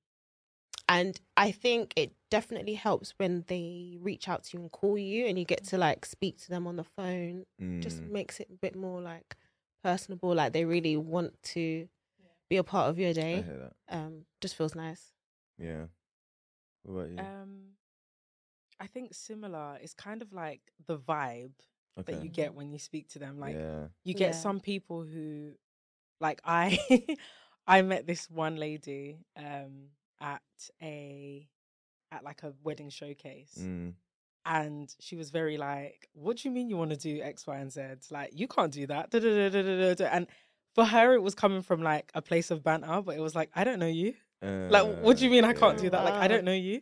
and 0.96 1.20
i 1.36 1.50
think 1.50 1.92
it 1.96 2.10
definitely 2.30 2.74
helps 2.74 3.08
when 3.18 3.44
they 3.48 3.98
reach 4.00 4.28
out 4.28 4.42
to 4.44 4.50
you 4.56 4.62
and 4.62 4.72
call 4.72 4.96
you 4.98 5.26
and 5.26 5.38
you 5.38 5.44
get 5.44 5.62
to 5.70 5.76
like 5.86 6.04
speak 6.06 6.34
to 6.38 6.48
them 6.48 6.66
on 6.66 6.76
the 6.76 6.84
phone 6.96 7.44
just 7.80 7.98
Mm, 8.02 8.12
makes 8.12 8.40
it 8.40 8.48
a 8.50 8.58
bit 8.66 8.74
more 8.86 9.00
like 9.12 9.36
personable 9.82 10.34
like 10.34 10.52
they 10.52 10.64
really 10.64 10.96
want 10.96 11.32
to 11.54 11.86
be 12.50 12.56
a 12.56 12.64
part 12.64 12.88
of 12.90 12.98
your 12.98 13.10
I 13.10 13.20
day 13.24 13.36
hear 13.48 13.58
that. 13.64 13.96
um 13.96 14.24
just 14.40 14.56
feels 14.56 14.74
nice 14.74 15.12
Yeah. 15.58 15.84
What 16.84 16.92
about 16.94 17.10
you? 17.10 17.18
Um, 17.18 17.50
I 18.80 18.86
think 18.86 19.14
similar. 19.14 19.78
It's 19.82 19.94
kind 19.94 20.22
of 20.22 20.32
like 20.32 20.60
the 20.86 20.98
vibe 20.98 21.52
okay. 21.98 22.12
that 22.12 22.24
you 22.24 22.30
get 22.30 22.54
when 22.54 22.72
you 22.72 22.78
speak 22.78 23.08
to 23.10 23.18
them. 23.18 23.38
Like 23.38 23.56
yeah. 23.56 23.86
you 24.04 24.14
get 24.14 24.34
Yeah. 24.34 24.40
some 24.40 24.60
people 24.60 25.02
who, 25.04 25.52
like 26.20 26.40
I, 26.44 26.78
I 27.66 27.82
met 27.82 28.06
this 28.06 28.28
one 28.30 28.56
lady 28.56 29.18
um 29.36 29.90
at 30.25 30.43
a 30.83 31.47
at 32.11 32.25
like 32.25 32.43
a 32.43 32.54
wedding 32.64 32.88
showcase. 32.88 33.59
Mm, 33.61 33.95
and 34.47 34.95
she 34.99 35.16
was 35.16 35.31
very 35.31 35.57
like, 35.57 36.09
"What 36.14 36.38
do 36.38 36.49
you 36.49 36.54
mean 36.54 36.69
you 36.69 36.76
want 36.76 36.90
to 36.90 36.97
do 36.97 37.23
X, 37.23 37.47
Y, 37.47 37.57
and 37.57 37.71
Z? 37.71 37.83
Like, 38.11 38.31
you 38.35 38.49
can't 38.49 38.73
do 38.73 38.87
that." 38.87 39.11
Da, 39.11 39.21
da, 39.21 39.28
da, 39.28 39.49
da, 39.50 39.62
da, 39.62 39.76
da, 39.76 39.95
da. 39.95 40.04
And 40.07 40.26
for 40.75 40.85
her, 40.85 41.14
it 41.14 41.23
was 41.23 41.35
coming 41.35 41.62
from 41.62 41.83
like 41.83 42.11
a 42.14 42.23
place 42.23 42.50
of 42.50 42.64
banter, 42.64 43.00
but 43.02 43.16
it 43.16 43.21
was 43.21 43.35
like, 43.35 43.50
"I 43.54 43.64
don't 43.64 43.78
know 43.78 43.87
you. 43.87 44.14
Like, 44.43 44.99
what 45.02 45.16
do 45.19 45.25
you 45.25 45.31
mean 45.31 45.45
I 45.45 45.52
can't 45.52 45.78
do 45.78 45.88
that? 45.90 46.04
Like, 46.04 46.14
I 46.14 46.28
don't 46.28 46.45
know 46.45 46.52
you." 46.52 46.81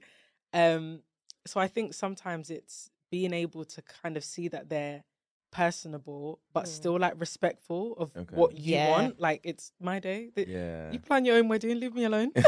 Um, 0.53 1.03
so 1.47 1.61
I 1.61 1.69
think 1.69 1.95
sometimes 1.95 2.51
it's 2.51 2.91
being 3.11 3.33
able 3.33 3.65
to 3.65 3.83
kind 4.03 4.17
of 4.17 4.25
see 4.25 4.49
that 4.49 4.69
they're 4.69 5.05
personable, 5.53 6.41
but 6.53 6.65
Mm. 6.65 6.69
still 6.69 6.99
like 6.99 7.15
respectful 7.21 7.95
of 7.99 8.11
Okay. 8.17 8.35
what 8.35 8.57
you 8.57 8.75
Yeah. 8.75 8.91
want. 8.91 9.21
Like, 9.21 9.43
it's 9.45 9.71
my 9.79 10.01
day. 10.01 10.31
Th- 10.35 10.49
Yeah. 10.49 10.91
You 10.91 10.99
plan 10.99 11.25
your 11.25 11.37
own 11.37 11.47
wedding. 11.49 11.79
Leave 11.79 11.95
me 11.95 12.03
alone. 12.05 12.33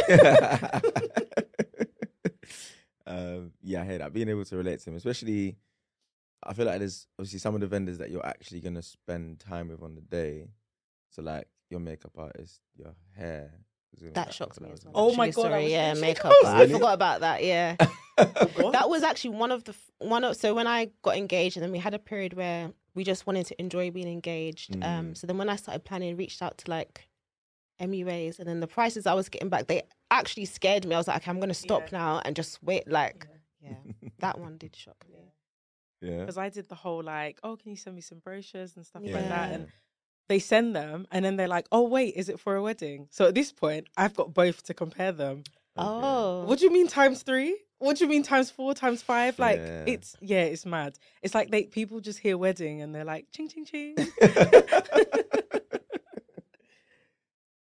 um, 3.06 3.52
yeah, 3.62 3.82
I 3.82 3.84
hear 3.84 3.98
that. 3.98 4.12
Being 4.12 4.28
able 4.28 4.44
to 4.44 4.56
relate 4.56 4.80
to 4.80 4.90
him, 4.90 4.96
especially, 4.96 5.56
I 6.42 6.52
feel 6.54 6.66
like 6.66 6.78
there's 6.78 7.06
obviously 7.18 7.38
some 7.38 7.54
of 7.54 7.60
the 7.60 7.66
vendors 7.66 7.98
that 7.98 8.10
you're 8.10 8.24
actually 8.26 8.60
gonna 8.60 8.82
spend 8.82 9.40
time 9.40 9.68
with 9.68 9.82
on 9.82 9.94
the 9.94 10.00
day. 10.00 10.48
So 11.10 11.22
like 11.22 11.46
your 11.70 11.80
makeup 11.80 12.12
artist, 12.16 12.60
your 12.76 12.94
hair. 13.16 13.52
is 13.96 14.02
that 14.14 14.28
I 14.28 14.30
shocked 14.30 14.60
me 14.60 14.70
as 14.72 14.84
well. 14.84 14.92
Oh 14.96 15.14
my 15.14 15.28
God, 15.30 15.46
I 15.46 15.48
sorry, 15.50 15.62
was 15.64 15.72
yeah, 15.72 15.94
makeup. 15.94 16.32
going 16.42 16.56
I 16.56 16.66
forgot 16.66 16.94
about 16.94 17.20
that. 17.20 17.44
Yeah, 17.44 17.76
that 18.16 18.86
was 18.88 19.02
actually 19.02 19.36
one 19.36 19.52
of 19.52 19.64
the 19.64 19.74
one 19.98 20.24
of. 20.24 20.36
So 20.36 20.54
when 20.54 20.66
I 20.66 20.90
got 21.02 21.16
engaged, 21.16 21.56
and 21.56 21.62
then 21.64 21.70
we 21.72 21.78
had 21.78 21.94
a 21.94 21.98
period 21.98 22.32
where 22.34 22.72
we 22.94 23.04
just 23.04 23.26
wanted 23.26 23.46
to 23.46 23.60
enjoy 23.60 23.90
being 23.90 24.08
engaged. 24.08 24.74
Um, 24.76 24.80
Mm. 24.82 25.16
so 25.16 25.26
then 25.26 25.38
when 25.38 25.48
I 25.48 25.56
started 25.56 25.84
planning, 25.84 26.16
reached 26.16 26.40
out 26.42 26.58
to 26.58 26.70
like 26.70 27.08
MUAs, 27.80 28.38
and 28.38 28.48
then 28.48 28.60
the 28.60 28.66
prices 28.68 29.06
I 29.06 29.14
was 29.14 29.28
getting 29.28 29.48
back, 29.48 29.66
they 29.66 29.82
actually 30.10 30.44
scared 30.44 30.86
me. 30.86 30.94
I 30.94 30.98
was 30.98 31.08
like, 31.08 31.16
okay, 31.22 31.30
I'm 31.30 31.40
gonna 31.40 31.54
stop 31.54 31.90
Yeah. 31.90 31.98
now 31.98 32.22
and 32.24 32.36
just 32.36 32.62
wait. 32.62 32.86
Like, 32.88 33.26
yeah, 33.60 33.76
that 34.20 34.38
one 34.38 34.58
did 34.58 34.76
shock 34.76 35.04
me. 35.12 35.18
Yeah. 36.00 36.20
because 36.20 36.36
I 36.36 36.50
did 36.50 36.68
the 36.68 36.74
whole 36.74 37.02
like, 37.02 37.40
oh, 37.42 37.56
can 37.56 37.70
you 37.70 37.76
send 37.76 37.96
me 37.96 38.02
some 38.02 38.18
brochures 38.18 38.76
and 38.76 38.84
stuff 38.86 39.02
like 39.02 39.28
that? 39.28 39.52
And 39.52 39.68
they 40.28 40.38
send 40.38 40.76
them, 40.76 41.06
and 41.10 41.24
then 41.24 41.36
they're 41.36 41.48
like, 41.48 41.66
oh, 41.72 41.82
wait, 41.82 42.14
is 42.14 42.28
it 42.28 42.38
for 42.38 42.54
a 42.56 42.62
wedding? 42.62 43.08
So 43.10 43.26
at 43.26 43.34
this 43.34 43.52
point, 43.52 43.88
I've 43.96 44.14
got 44.14 44.32
both 44.34 44.62
to 44.64 44.74
compare 44.74 45.12
them. 45.12 45.42
Oh, 45.76 46.44
What 46.44 46.58
do 46.60 46.64
you 46.66 46.72
mean 46.72 46.86
times 46.88 47.22
three? 47.22 47.58
What 47.84 47.98
do 47.98 48.04
you 48.04 48.10
mean 48.10 48.22
times 48.22 48.50
four, 48.50 48.72
times 48.74 49.02
five? 49.02 49.38
Like 49.38 49.58
Yeah. 49.58 49.84
it's 49.86 50.16
yeah, 50.20 50.42
it's 50.44 50.64
mad. 50.64 50.98
It's 51.22 51.34
like 51.34 51.50
they 51.50 51.64
people 51.64 52.00
just 52.00 52.18
hear 52.18 52.38
wedding 52.38 52.80
and 52.80 52.94
they're 52.94 53.04
like, 53.04 53.26
ching 53.30 53.48
ching 53.48 53.64
ching. 53.66 53.94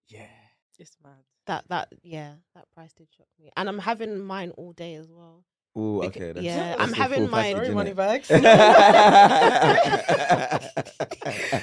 yeah. 0.10 0.28
It's 0.80 0.98
mad. 1.04 1.24
that 1.48 1.66
that 1.70 1.90
yeah, 2.04 2.34
that 2.56 2.66
price 2.74 2.94
did 2.94 3.08
shock 3.16 3.28
me, 3.40 3.50
and 3.58 3.68
I'm 3.70 3.80
having 3.80 4.20
mine 4.24 4.52
all 4.52 4.72
day 4.74 4.96
as 4.96 5.10
well. 5.12 5.44
Oh, 5.78 6.00
Bec- 6.02 6.16
okay. 6.16 6.32
That's, 6.32 6.46
yeah, 6.46 6.70
that's 6.78 6.82
I'm 6.82 6.90
the 6.92 6.96
having 6.96 7.20
full 7.24 7.28
my- 7.32 7.42
package, 7.54 7.66
Sorry, 7.66 7.76
money 7.76 7.92
innit? 7.92 7.96
bags. 7.98 8.30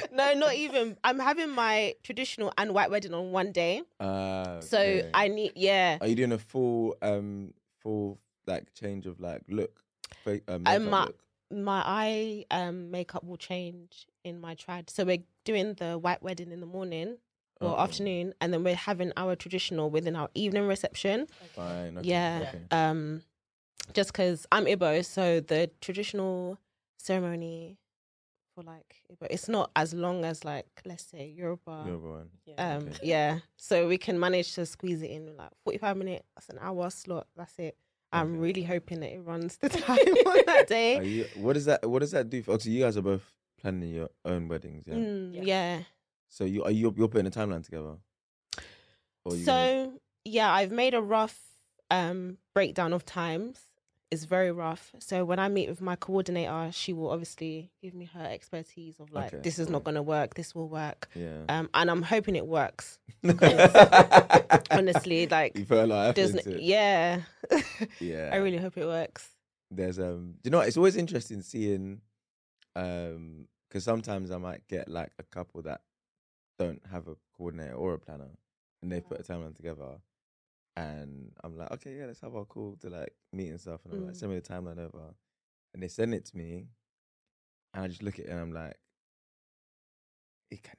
no, 0.12 0.34
not 0.34 0.54
even. 0.54 0.96
I'm 1.02 1.18
having 1.18 1.48
my 1.50 1.94
traditional 2.02 2.52
and 2.58 2.74
white 2.74 2.90
wedding 2.90 3.14
on 3.14 3.32
one 3.32 3.52
day, 3.52 3.82
Ah, 4.00 4.58
so 4.60 4.78
okay. 4.78 5.10
I 5.14 5.28
need 5.28 5.52
yeah. 5.56 5.96
Are 6.00 6.06
you 6.06 6.14
doing 6.16 6.32
a 6.32 6.38
full 6.38 6.94
um 7.00 7.54
full 7.82 8.18
like 8.46 8.72
change 8.74 9.06
of 9.06 9.20
like 9.20 9.42
look? 9.48 9.82
fa- 10.24 10.40
Uh, 10.48 10.54
Um, 10.54 10.62
makeup 10.64 10.90
my- 10.90 11.04
look? 11.06 11.18
my 11.50 11.82
eye 11.84 12.46
um 12.50 12.90
makeup 12.90 13.24
will 13.24 13.36
change 13.36 14.06
in 14.24 14.40
my 14.40 14.54
trad. 14.54 14.88
So 14.90 15.04
we're 15.04 15.22
doing 15.44 15.74
the 15.74 15.98
white 15.98 16.22
wedding 16.22 16.50
in 16.52 16.60
the 16.60 16.66
morning 16.66 17.18
or 17.60 17.76
Oh, 17.78 17.80
afternoon, 17.80 18.34
and 18.40 18.52
then 18.52 18.64
we're 18.64 18.74
having 18.74 19.12
our 19.16 19.36
traditional 19.36 19.88
within 19.90 20.16
our 20.16 20.30
evening 20.34 20.66
reception. 20.66 21.28
Fine. 21.54 21.98
Okay, 21.98 22.08
Yeah. 22.08 22.46
okay. 22.48 22.64
Um, 22.70 23.22
just 23.92 24.12
because 24.12 24.46
I'm 24.50 24.64
Igbo, 24.64 25.04
so 25.04 25.40
the 25.40 25.70
traditional 25.80 26.58
ceremony 26.98 27.78
for 28.54 28.62
like 28.64 29.02
Igbo, 29.12 29.26
it's 29.30 29.48
not 29.48 29.70
as 29.76 29.92
long 29.94 30.24
as 30.24 30.44
like 30.44 30.66
let's 30.84 31.04
say 31.04 31.28
Yoruba. 31.28 31.84
Yoruba 31.86 32.08
one. 32.10 32.30
Yeah. 32.46 32.76
Um, 32.76 32.88
Okay. 32.88 32.98
yeah. 33.02 33.38
So 33.56 33.86
we 33.88 33.98
can 33.98 34.18
manage 34.18 34.54
to 34.54 34.66
squeeze 34.66 35.02
it 35.02 35.10
in 35.10 35.28
in 35.28 35.36
like 35.36 35.50
45 35.64 35.96
minutes, 35.96 36.24
that's 36.34 36.48
an 36.48 36.58
hour 36.60 36.90
slot. 36.90 37.26
That's 37.36 37.58
it. 37.58 37.76
I'm 38.12 38.32
Okay. 38.32 38.38
really 38.40 38.62
hoping 38.62 39.00
that 39.00 39.12
it 39.12 39.20
runs 39.20 39.56
the 39.56 39.68
time 39.86 39.98
on 39.98 40.42
that 40.46 40.66
day. 40.68 40.98
Are 40.98 41.02
you, 41.02 41.24
what 41.36 41.54
does 41.54 41.64
that 41.66 41.88
What 41.88 42.00
does 42.00 42.10
that 42.12 42.28
do? 42.30 42.42
For, 42.42 42.52
oh, 42.52 42.58
so 42.58 42.68
you 42.70 42.82
guys 42.84 42.96
are 42.96 43.02
both 43.02 43.22
planning 43.60 43.90
your 43.90 44.10
own 44.24 44.48
weddings, 44.48 44.84
yeah. 44.86 44.94
Mm, 44.94 45.34
Yeah. 45.34 45.42
yeah. 45.44 45.82
So 46.28 46.44
you 46.44 46.62
are 46.64 46.70
you 46.70 46.92
you're 46.96 47.08
putting 47.08 47.26
a 47.26 47.30
timeline 47.30 47.64
together? 47.64 47.96
Or 49.24 49.36
you 49.36 49.44
gonna- 49.46 49.66
So 49.94 50.00
yeah, 50.24 50.52
I've 50.52 50.72
made 50.72 50.94
a 50.94 51.00
rough 51.02 51.38
um 51.90 52.38
breakdown 52.54 52.92
of 52.92 53.04
times. 53.04 53.60
It's 54.12 54.24
very 54.24 54.52
rough. 54.52 54.92
So 54.98 55.24
when 55.24 55.38
I 55.38 55.48
meet 55.48 55.70
with 55.70 55.80
my 55.80 55.96
coordinator, 55.96 56.70
she 56.70 56.92
will 56.92 57.08
obviously 57.10 57.70
give 57.80 57.94
me 57.94 58.04
her 58.12 58.24
expertise 58.26 59.00
of 59.00 59.10
like 59.10 59.32
Okay, 59.32 59.42
this 59.42 59.58
is 59.58 59.66
cool. 59.68 59.72
not 59.72 59.84
gonna 59.84 60.02
work, 60.02 60.34
this 60.34 60.54
will 60.54 60.68
work. 60.68 61.08
yeah. 61.14 61.44
Um 61.48 61.70
and 61.72 61.90
I'm 61.90 62.02
hoping 62.02 62.36
it 62.36 62.46
works. 62.46 62.98
Honestly, 64.70 65.26
like 65.26 65.56
you 65.56 65.64
put 65.64 65.78
a 65.78 65.86
lot 65.86 66.10
of 66.10 66.18
effort 66.18 66.60
yeah. 66.60 67.22
Yeah. 68.00 68.30
I 68.32 68.36
really 68.36 68.58
hope 68.58 68.76
it 68.76 68.84
works. 68.86 69.28
there's 69.70 69.98
um 69.98 70.34
you 70.44 70.50
know 70.50 70.60
it's 70.60 70.76
always 70.76 70.96
interesting 70.96 71.40
seeing 71.42 72.02
um 72.76 73.46
because 73.68 73.84
sometimes 73.84 74.30
I 74.30 74.36
might 74.36 74.68
get 74.68 74.88
like 74.88 75.12
a 75.18 75.22
couple 75.22 75.62
that 75.62 75.80
don't 76.58 76.82
have 76.90 77.08
a 77.08 77.16
coordinator 77.36 77.72
or 77.74 77.94
a 77.94 77.98
planner 77.98 78.28
and 78.82 78.92
they 78.92 79.00
put 79.00 79.20
a 79.20 79.22
timeline 79.22 79.56
together 79.56 80.00
and 80.76 81.32
I'm 81.44 81.56
like, 81.56 81.70
okay, 81.72 81.96
yeah, 81.98 82.06
let's 82.06 82.20
have 82.20 82.34
our 82.34 82.44
call 82.44 82.76
to 82.80 82.88
like 82.88 83.14
meet 83.32 83.48
and 83.50 83.60
stuff 83.60 83.80
and 83.84 83.94
I'm 83.94 84.06
like, 84.06 84.14
Mm. 84.14 84.16
send 84.16 84.32
me 84.32 84.38
the 84.38 84.48
timeline 84.48 84.78
over 84.78 85.14
and 85.74 85.82
they 85.82 85.88
send 85.88 86.14
it 86.14 86.24
to 86.26 86.36
me 86.36 86.66
and 87.74 87.84
I 87.84 87.88
just 87.88 88.02
look 88.02 88.18
at 88.18 88.26
it 88.26 88.30
and 88.30 88.40
I'm 88.40 88.52
like, 88.52 88.76
it 90.50 90.62
can 90.62 90.76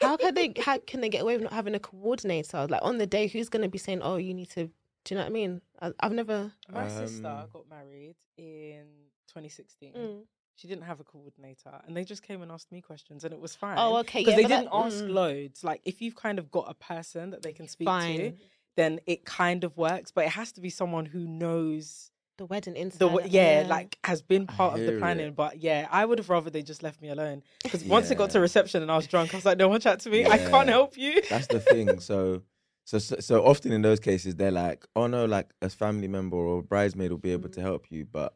How 0.00 0.16
can 0.16 0.34
they 0.34 0.54
how 0.58 0.78
can 0.78 1.00
they 1.02 1.08
get 1.10 1.22
away 1.22 1.34
with 1.34 1.42
not 1.44 1.52
having 1.52 1.74
a 1.74 1.78
coordinator? 1.80 2.66
Like 2.68 2.80
on 2.82 2.98
the 2.98 3.06
day, 3.06 3.26
who's 3.26 3.48
gonna 3.50 3.68
be 3.68 3.78
saying, 3.78 4.00
"Oh, 4.02 4.16
you 4.16 4.32
need 4.32 4.48
to"? 4.50 4.66
Do 5.04 5.14
you 5.14 5.16
know 5.16 5.22
what 5.24 5.30
I 5.30 5.32
mean? 5.32 5.60
I, 5.80 5.92
I've 6.00 6.12
never. 6.12 6.52
My 6.70 6.88
sister 6.88 7.26
Um, 7.26 7.48
got 7.52 7.68
married 7.68 8.16
in 8.38 8.86
2016. 9.28 9.92
Mm. 9.94 10.22
She 10.56 10.68
didn't 10.68 10.84
have 10.84 11.00
a 11.00 11.04
coordinator, 11.04 11.80
and 11.86 11.94
they 11.96 12.04
just 12.04 12.22
came 12.22 12.40
and 12.42 12.50
asked 12.50 12.72
me 12.72 12.80
questions, 12.80 13.24
and 13.24 13.32
it 13.34 13.40
was 13.40 13.54
fine. 13.54 13.76
Oh, 13.78 13.96
okay. 13.98 14.20
Because 14.20 14.32
yeah, 14.32 14.36
they 14.36 14.48
didn't 14.48 14.64
that- 14.70 14.74
ask 14.86 15.04
mm, 15.04 15.10
loads. 15.10 15.62
Like 15.64 15.82
if 15.84 16.00
you've 16.00 16.16
kind 16.16 16.38
of 16.38 16.50
got 16.50 16.66
a 16.70 16.74
person 16.74 17.30
that 17.30 17.42
they 17.42 17.52
can 17.52 17.68
speak 17.68 17.86
to, 17.86 17.90
Fine. 17.90 18.38
Then 18.76 19.00
it 19.06 19.24
kind 19.24 19.64
of 19.64 19.76
works. 19.76 20.10
But 20.10 20.24
it 20.26 20.30
has 20.30 20.52
to 20.52 20.60
be 20.60 20.70
someone 20.70 21.06
who 21.06 21.26
knows 21.26 22.10
The 22.38 22.46
wedding 22.46 22.76
inside. 22.76 23.00
the 23.00 23.08
w- 23.08 23.28
yeah, 23.28 23.64
like 23.66 23.98
has 24.04 24.22
been 24.22 24.46
part 24.46 24.72
of 24.74 24.78
hear 24.80 24.86
the 24.90 24.96
it. 24.96 24.98
planning. 25.00 25.32
But 25.34 25.58
yeah, 25.60 25.86
I 25.90 26.04
would 26.04 26.18
have 26.18 26.30
rather 26.30 26.48
they 26.50 26.62
just 26.62 26.82
left 26.82 27.00
me 27.02 27.08
alone. 27.10 27.42
Because 27.62 27.84
once 27.84 28.10
it 28.10 28.16
got 28.16 28.30
to 28.30 28.40
reception 28.40 28.82
and 28.82 28.90
I 28.90 28.96
was 28.96 29.06
drunk, 29.06 29.34
I 29.34 29.36
was 29.36 29.44
like, 29.44 29.58
no 29.58 29.68
one 29.68 29.80
chat 29.80 30.00
to 30.00 30.10
me. 30.10 30.24
I 30.26 30.38
can't 30.38 30.68
help 30.68 30.96
you. 30.96 31.20
That's 31.28 31.48
the 31.48 31.60
thing. 31.60 32.00
So, 32.00 32.42
so, 32.86 32.98
so, 32.98 33.16
so 33.20 33.44
often 33.44 33.72
in 33.72 33.82
those 33.82 34.00
cases, 34.00 34.34
they're 34.36 34.50
like, 34.50 34.86
"Oh 34.96 35.06
no, 35.06 35.24
like 35.26 35.50
a 35.62 35.68
family 35.68 36.08
member 36.08 36.36
or 36.36 36.58
a 36.60 36.62
bridesmaid 36.62 37.10
will 37.10 37.18
be 37.18 37.30
able 37.32 37.48
to 37.50 37.60
Mm. 37.60 37.64
help 37.64 37.90
you," 37.92 38.06
but 38.06 38.34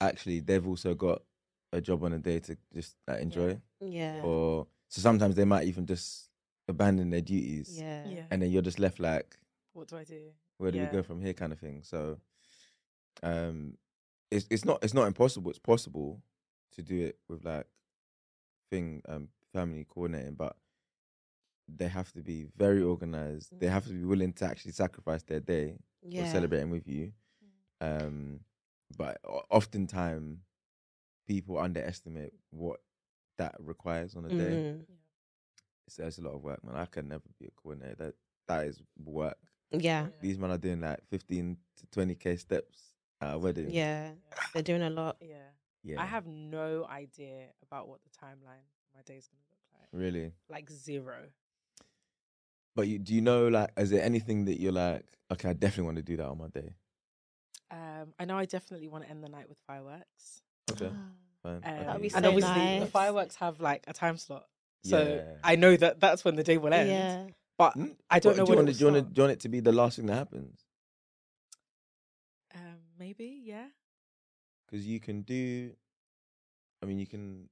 actually, 0.00 0.40
they've 0.40 0.66
also 0.66 0.94
got 0.94 1.22
a 1.72 1.80
job 1.80 2.04
on 2.04 2.12
a 2.12 2.18
day 2.18 2.38
to 2.40 2.56
just 2.74 2.96
like, 3.08 3.20
enjoy. 3.20 3.58
yeah, 3.80 4.20
Or 4.22 4.66
so 4.88 5.00
sometimes 5.00 5.34
they 5.36 5.44
might 5.44 5.66
even 5.66 5.86
just 5.86 6.28
abandon 6.68 7.10
their 7.10 7.20
duties, 7.20 7.78
yeah, 7.80 8.04
Yeah. 8.08 8.22
and 8.30 8.42
then 8.42 8.50
you're 8.50 8.62
just 8.62 8.78
left 8.78 9.00
like, 9.00 9.38
What 9.72 9.88
do 9.88 9.96
I 9.96 10.04
do? 10.04 10.32
"Where 10.58 10.70
do 10.70 10.78
Yeah. 10.78 10.84
we 10.90 10.96
go 10.96 11.02
from 11.02 11.20
here?" 11.20 11.34
kind 11.34 11.52
of 11.52 11.58
thing. 11.58 11.82
So, 11.82 12.20
um, 13.22 13.78
it's 14.30 14.46
it's 14.50 14.64
not 14.64 14.82
it's 14.82 14.94
not 14.94 15.06
impossible. 15.06 15.50
It's 15.50 15.58
possible 15.58 16.22
to 16.72 16.82
do 16.82 17.00
it 17.06 17.18
with 17.28 17.44
like 17.44 17.66
thing 18.70 19.02
um 19.08 19.28
family 19.52 19.84
coordinating, 19.84 20.34
but 20.34 20.56
they 21.68 21.88
have 21.88 22.12
to 22.12 22.20
be 22.20 22.46
very 22.56 22.82
organized. 22.82 23.52
They 23.60 23.68
have 23.68 23.84
to 23.86 23.92
be 23.92 24.04
willing 24.04 24.32
to 24.34 24.44
actually 24.44 24.72
sacrifice 24.72 25.22
their 25.22 25.40
day 25.40 25.78
yeah. 26.02 26.22
for 26.22 26.26
celebrating 26.28 26.70
with 26.70 26.86
you. 26.88 27.12
Um, 27.80 28.40
but 28.96 29.20
oftentimes 29.50 30.38
people 31.26 31.58
underestimate 31.58 32.32
what 32.50 32.80
that 33.38 33.54
requires 33.60 34.16
on 34.16 34.24
a 34.26 34.30
day. 34.30 34.34
Mm, 34.36 34.84
So 35.88 36.06
it's 36.06 36.18
a 36.18 36.22
lot 36.22 36.34
of 36.34 36.42
work, 36.42 36.62
man. 36.64 36.76
I 36.76 36.86
can 36.86 37.08
never 37.08 37.24
be 37.38 37.46
a 37.46 37.50
coordinator. 37.50 37.94
That 37.96 38.14
that 38.48 38.66
is 38.66 38.82
work. 39.04 39.38
Yeah, 39.72 40.06
These 40.20 40.38
men 40.38 40.50
are 40.50 40.58
doing 40.58 40.80
like 40.80 41.00
fifteen 41.08 41.56
to 41.76 41.86
twenty 41.86 42.14
k 42.14 42.36
steps 42.36 42.78
at 43.20 43.34
a 43.34 43.38
wedding. 43.38 43.70
yeah. 43.70 44.10
They're 44.52 44.62
doing 44.62 44.82
a 44.82 44.90
lot. 44.90 45.16
Yeah. 45.20 45.36
yeah. 45.84 46.00
I 46.00 46.06
have 46.06 46.26
no 46.26 46.86
idea 46.90 47.46
about 47.62 47.88
what 47.88 48.00
the 48.02 48.10
timeline 48.10 48.64
my 48.94 49.02
day 49.04 49.14
is 49.16 49.28
going 49.28 49.40
to 49.42 49.48
look 49.50 49.80
like. 49.80 49.88
really. 49.92 50.32
Like 50.48 50.70
zero. 50.70 51.26
But 52.74 52.88
you 52.88 52.98
do 52.98 53.14
you 53.14 53.20
know 53.20 53.48
like 53.48 53.70
is 53.76 53.90
there 53.90 54.02
anything 54.02 54.44
that 54.46 54.60
you're 54.60 54.72
like 54.72 55.04
okay 55.32 55.50
I 55.50 55.52
definitely 55.52 55.84
want 55.84 55.96
to 55.98 56.02
do 56.02 56.16
that 56.16 56.26
on 56.26 56.38
my 56.38 56.48
day. 56.48 56.74
Um, 57.70 58.14
I 58.18 58.24
know 58.24 58.36
I 58.36 58.46
definitely 58.46 58.88
want 58.88 59.04
to 59.04 59.10
end 59.10 59.22
the 59.22 59.28
night 59.28 59.48
with 59.48 59.58
fireworks. 59.66 60.42
Okay, 60.72 60.90
fine. 61.42 61.56
Um, 61.56 61.62
okay. 61.64 61.98
be 61.98 62.10
and 62.14 62.24
so 62.24 62.28
obviously 62.30 62.78
the 62.80 62.86
fireworks 62.86 63.36
have 63.36 63.60
like 63.60 63.84
a 63.86 63.92
time 63.92 64.16
slot. 64.16 64.46
So 64.84 64.98
Yeah. 65.02 65.34
I 65.44 65.56
know 65.56 65.76
that 65.76 66.00
that's 66.00 66.24
when 66.24 66.36
the 66.36 66.42
day 66.42 66.56
will 66.58 66.72
end. 66.72 66.88
Yeah, 66.88 67.26
But 67.60 67.76
Mm, 67.76 67.94
I 68.08 68.18
don't 68.20 68.32
but 68.32 68.38
know 68.38 68.44
do 68.46 68.52
you 68.52 68.56
want 68.56 68.68
it 68.70 68.72
it, 68.72 68.78
do 68.78 68.84
you 68.86 68.90
want 68.90 68.96
it, 68.96 69.12
do 69.12 69.18
you 69.20 69.22
want 69.24 69.32
it 69.32 69.40
to 69.40 69.48
be 69.50 69.60
the 69.60 69.72
last 69.72 69.96
thing 69.96 70.06
that 70.06 70.14
happens? 70.14 70.64
um, 72.54 72.78
maybe, 72.98 73.42
yeah. 73.44 73.66
Because 74.66 74.86
you 74.86 74.98
can 74.98 75.20
do, 75.22 75.72
I 76.82 76.86
mean, 76.86 76.98
you 76.98 77.06
can 77.06 77.50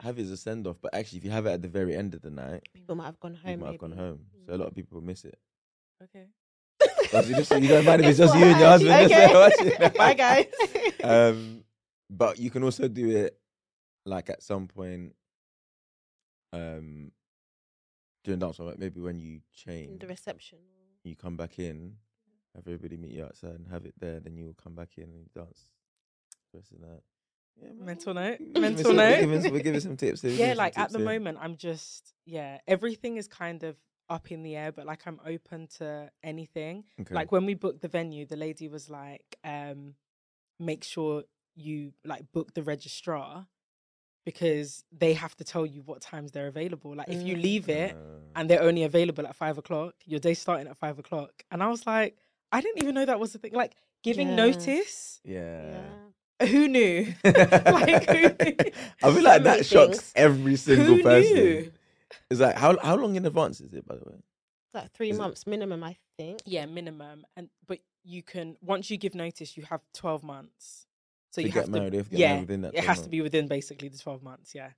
have 0.00 0.18
it 0.18 0.22
as 0.24 0.30
a 0.30 0.36
send 0.36 0.66
off, 0.66 0.76
but 0.82 0.94
actually, 0.94 1.18
if 1.20 1.24
you 1.24 1.30
have 1.30 1.46
it 1.46 1.52
at 1.52 1.62
the 1.62 1.68
very 1.68 1.96
end 1.96 2.12
of 2.14 2.20
the 2.20 2.30
night, 2.30 2.68
people 2.74 2.94
might 2.94 3.06
have 3.06 3.20
gone 3.20 3.34
home. 3.36 3.50
you 3.52 3.56
might 3.56 3.66
have 3.72 3.78
gone 3.78 3.92
home. 3.92 4.26
So 4.46 4.54
a 4.54 4.58
lot 4.58 4.68
of 4.68 4.74
people 4.74 5.00
miss 5.00 5.24
it. 5.24 5.38
Okay. 6.02 6.26
But 7.10 7.26
you, 7.26 7.34
just, 7.36 7.50
you 7.62 7.68
don't 7.68 7.86
mind 7.86 8.02
if 8.02 8.08
it's 8.08 8.18
just 8.18 8.36
you 8.36 8.44
and 8.44 8.60
your 8.60 8.68
husband. 8.68 9.10
Okay. 9.10 9.32
Watching. 9.32 9.92
Bye, 9.96 10.14
guys. 10.14 10.46
um, 11.02 11.64
but 12.10 12.38
you 12.38 12.50
can 12.50 12.62
also 12.64 12.86
do 12.86 13.08
it 13.16 13.38
like 14.04 14.28
at 14.28 14.42
some 14.42 14.68
point 14.68 15.14
um, 16.52 17.12
during 18.28 18.38
dance, 18.40 18.58
like 18.58 18.78
maybe 18.78 19.00
when 19.00 19.18
you 19.18 19.40
change, 19.54 20.00
the 20.00 20.06
reception. 20.06 20.58
you 21.04 21.16
come 21.16 21.36
back 21.36 21.58
in, 21.58 21.94
have 22.54 22.66
everybody 22.66 22.96
meet 22.96 23.12
you 23.12 23.24
outside 23.24 23.52
and 23.54 23.66
have 23.68 23.84
it 23.86 23.94
there, 23.98 24.20
then 24.20 24.36
you'll 24.36 24.54
come 24.62 24.74
back 24.74 24.90
in 24.98 25.04
and 25.04 25.14
you 25.20 25.26
dance. 25.34 25.70
the 26.52 26.58
Rest 26.58 26.72
of 26.72 26.80
that. 26.80 27.00
Yeah, 27.60 27.68
man, 27.72 27.84
Mental 27.86 28.14
note, 28.14 28.38
we'll 28.40 28.46
give 28.48 28.54
you 28.56 28.60
mental 28.60 28.84
some- 28.84 28.96
we'll 28.96 29.10
note. 29.10 29.20
give 29.20 29.30
you 29.30 29.40
some- 29.42 29.52
we're 29.52 29.60
giving, 29.60 29.80
some 29.80 29.96
tips. 29.96 30.22
here, 30.22 30.30
yeah, 30.32 30.44
you 30.44 30.50
some 30.52 30.58
like 30.58 30.78
at 30.78 30.90
the 30.92 30.98
here. 30.98 31.04
moment, 31.06 31.38
I'm 31.40 31.56
just 31.56 32.14
yeah, 32.26 32.60
everything 32.68 33.16
is 33.16 33.26
kind 33.26 33.62
of 33.64 33.76
up 34.10 34.30
in 34.30 34.42
the 34.42 34.54
air, 34.56 34.70
but 34.72 34.86
like 34.86 35.06
I'm 35.06 35.20
open 35.26 35.66
to 35.78 36.10
anything. 36.22 36.84
Okay. 37.00 37.14
Like 37.14 37.32
when 37.32 37.44
we 37.46 37.54
booked 37.54 37.80
the 37.82 37.88
venue, 37.88 38.26
the 38.26 38.36
lady 38.36 38.68
was 38.68 38.88
like, 38.88 39.36
um, 39.44 39.94
make 40.58 40.84
sure 40.84 41.24
you 41.56 41.92
like 42.04 42.30
book 42.32 42.54
the 42.54 42.62
registrar 42.62 43.46
because 44.28 44.84
they 44.92 45.14
have 45.14 45.34
to 45.36 45.42
tell 45.52 45.64
you 45.64 45.80
what 45.88 46.02
times 46.02 46.32
they're 46.32 46.48
available. 46.48 46.94
Like 46.94 47.08
if 47.08 47.22
you 47.22 47.34
Mm. 47.34 47.42
leave 47.42 47.66
it 47.70 47.96
and 48.36 48.50
they're 48.50 48.60
only 48.70 48.82
available 48.82 49.26
at 49.26 49.34
five 49.34 49.56
o'clock, 49.56 49.94
your 50.04 50.20
day's 50.20 50.38
starting 50.38 50.66
at 50.68 50.76
five 50.76 50.98
o'clock. 50.98 51.32
And 51.50 51.62
I 51.62 51.68
was 51.68 51.86
like, 51.86 52.14
I 52.52 52.60
didn't 52.60 52.82
even 52.82 52.94
know 52.94 53.06
that 53.06 53.18
was 53.18 53.34
a 53.34 53.38
thing. 53.38 53.54
Like 53.54 53.74
giving 54.02 54.28
Yeah. 54.28 54.34
notice. 54.44 55.20
yeah. 55.24 55.80
Who 56.52 56.68
knew? 56.68 57.14
like 57.24 58.04
who 58.10 58.20
knew? 58.20 58.70
I 59.02 59.12
feel 59.14 59.22
like 59.22 59.42
that 59.44 59.64
shocks 59.64 60.12
every 60.14 60.56
single 60.56 60.96
Who 60.96 61.02
person. 61.02 61.34
knew? 61.34 61.72
It's 62.30 62.40
like 62.40 62.56
how 62.56 62.76
how 62.80 62.96
long 62.96 63.16
in 63.16 63.24
advance 63.24 63.62
is 63.62 63.72
it, 63.72 63.86
by 63.88 63.94
the 63.96 64.04
way? 64.10 64.18
It's 64.66 64.74
like 64.74 64.92
three 64.92 65.08
Is 65.10 65.16
it- 65.16 65.20
months 65.22 65.46
minimum, 65.46 65.82
I 65.82 65.96
think. 66.18 66.40
Yeah, 66.44 66.66
minimum. 66.66 67.24
And 67.34 67.48
but 67.66 67.78
you 68.04 68.22
can 68.22 68.56
once 68.60 68.90
you 68.90 68.98
give 68.98 69.14
notice, 69.14 69.56
you 69.56 69.62
have 69.70 69.82
twelve 69.94 70.22
months. 70.22 70.86
So 71.30 71.40
To 71.42 71.46
you 71.46 71.52
get 71.52 71.62
have 71.64 71.68
married, 71.70 71.90
to 71.90 71.96
you 71.96 71.98
have 71.98 72.06
to 72.06 72.10
get 72.10 72.18
yeah, 72.20 72.28
married 72.28 72.40
within 72.48 72.60
that 72.62 72.68
it 72.74 72.84
12 72.84 72.86
has 72.86 73.02
to 73.02 73.08
be 73.10 73.20
within 73.20 73.48
basically 73.48 73.88
the 73.88 73.98
twelve 73.98 74.22
months. 74.22 74.54
Yeah, 74.54 74.70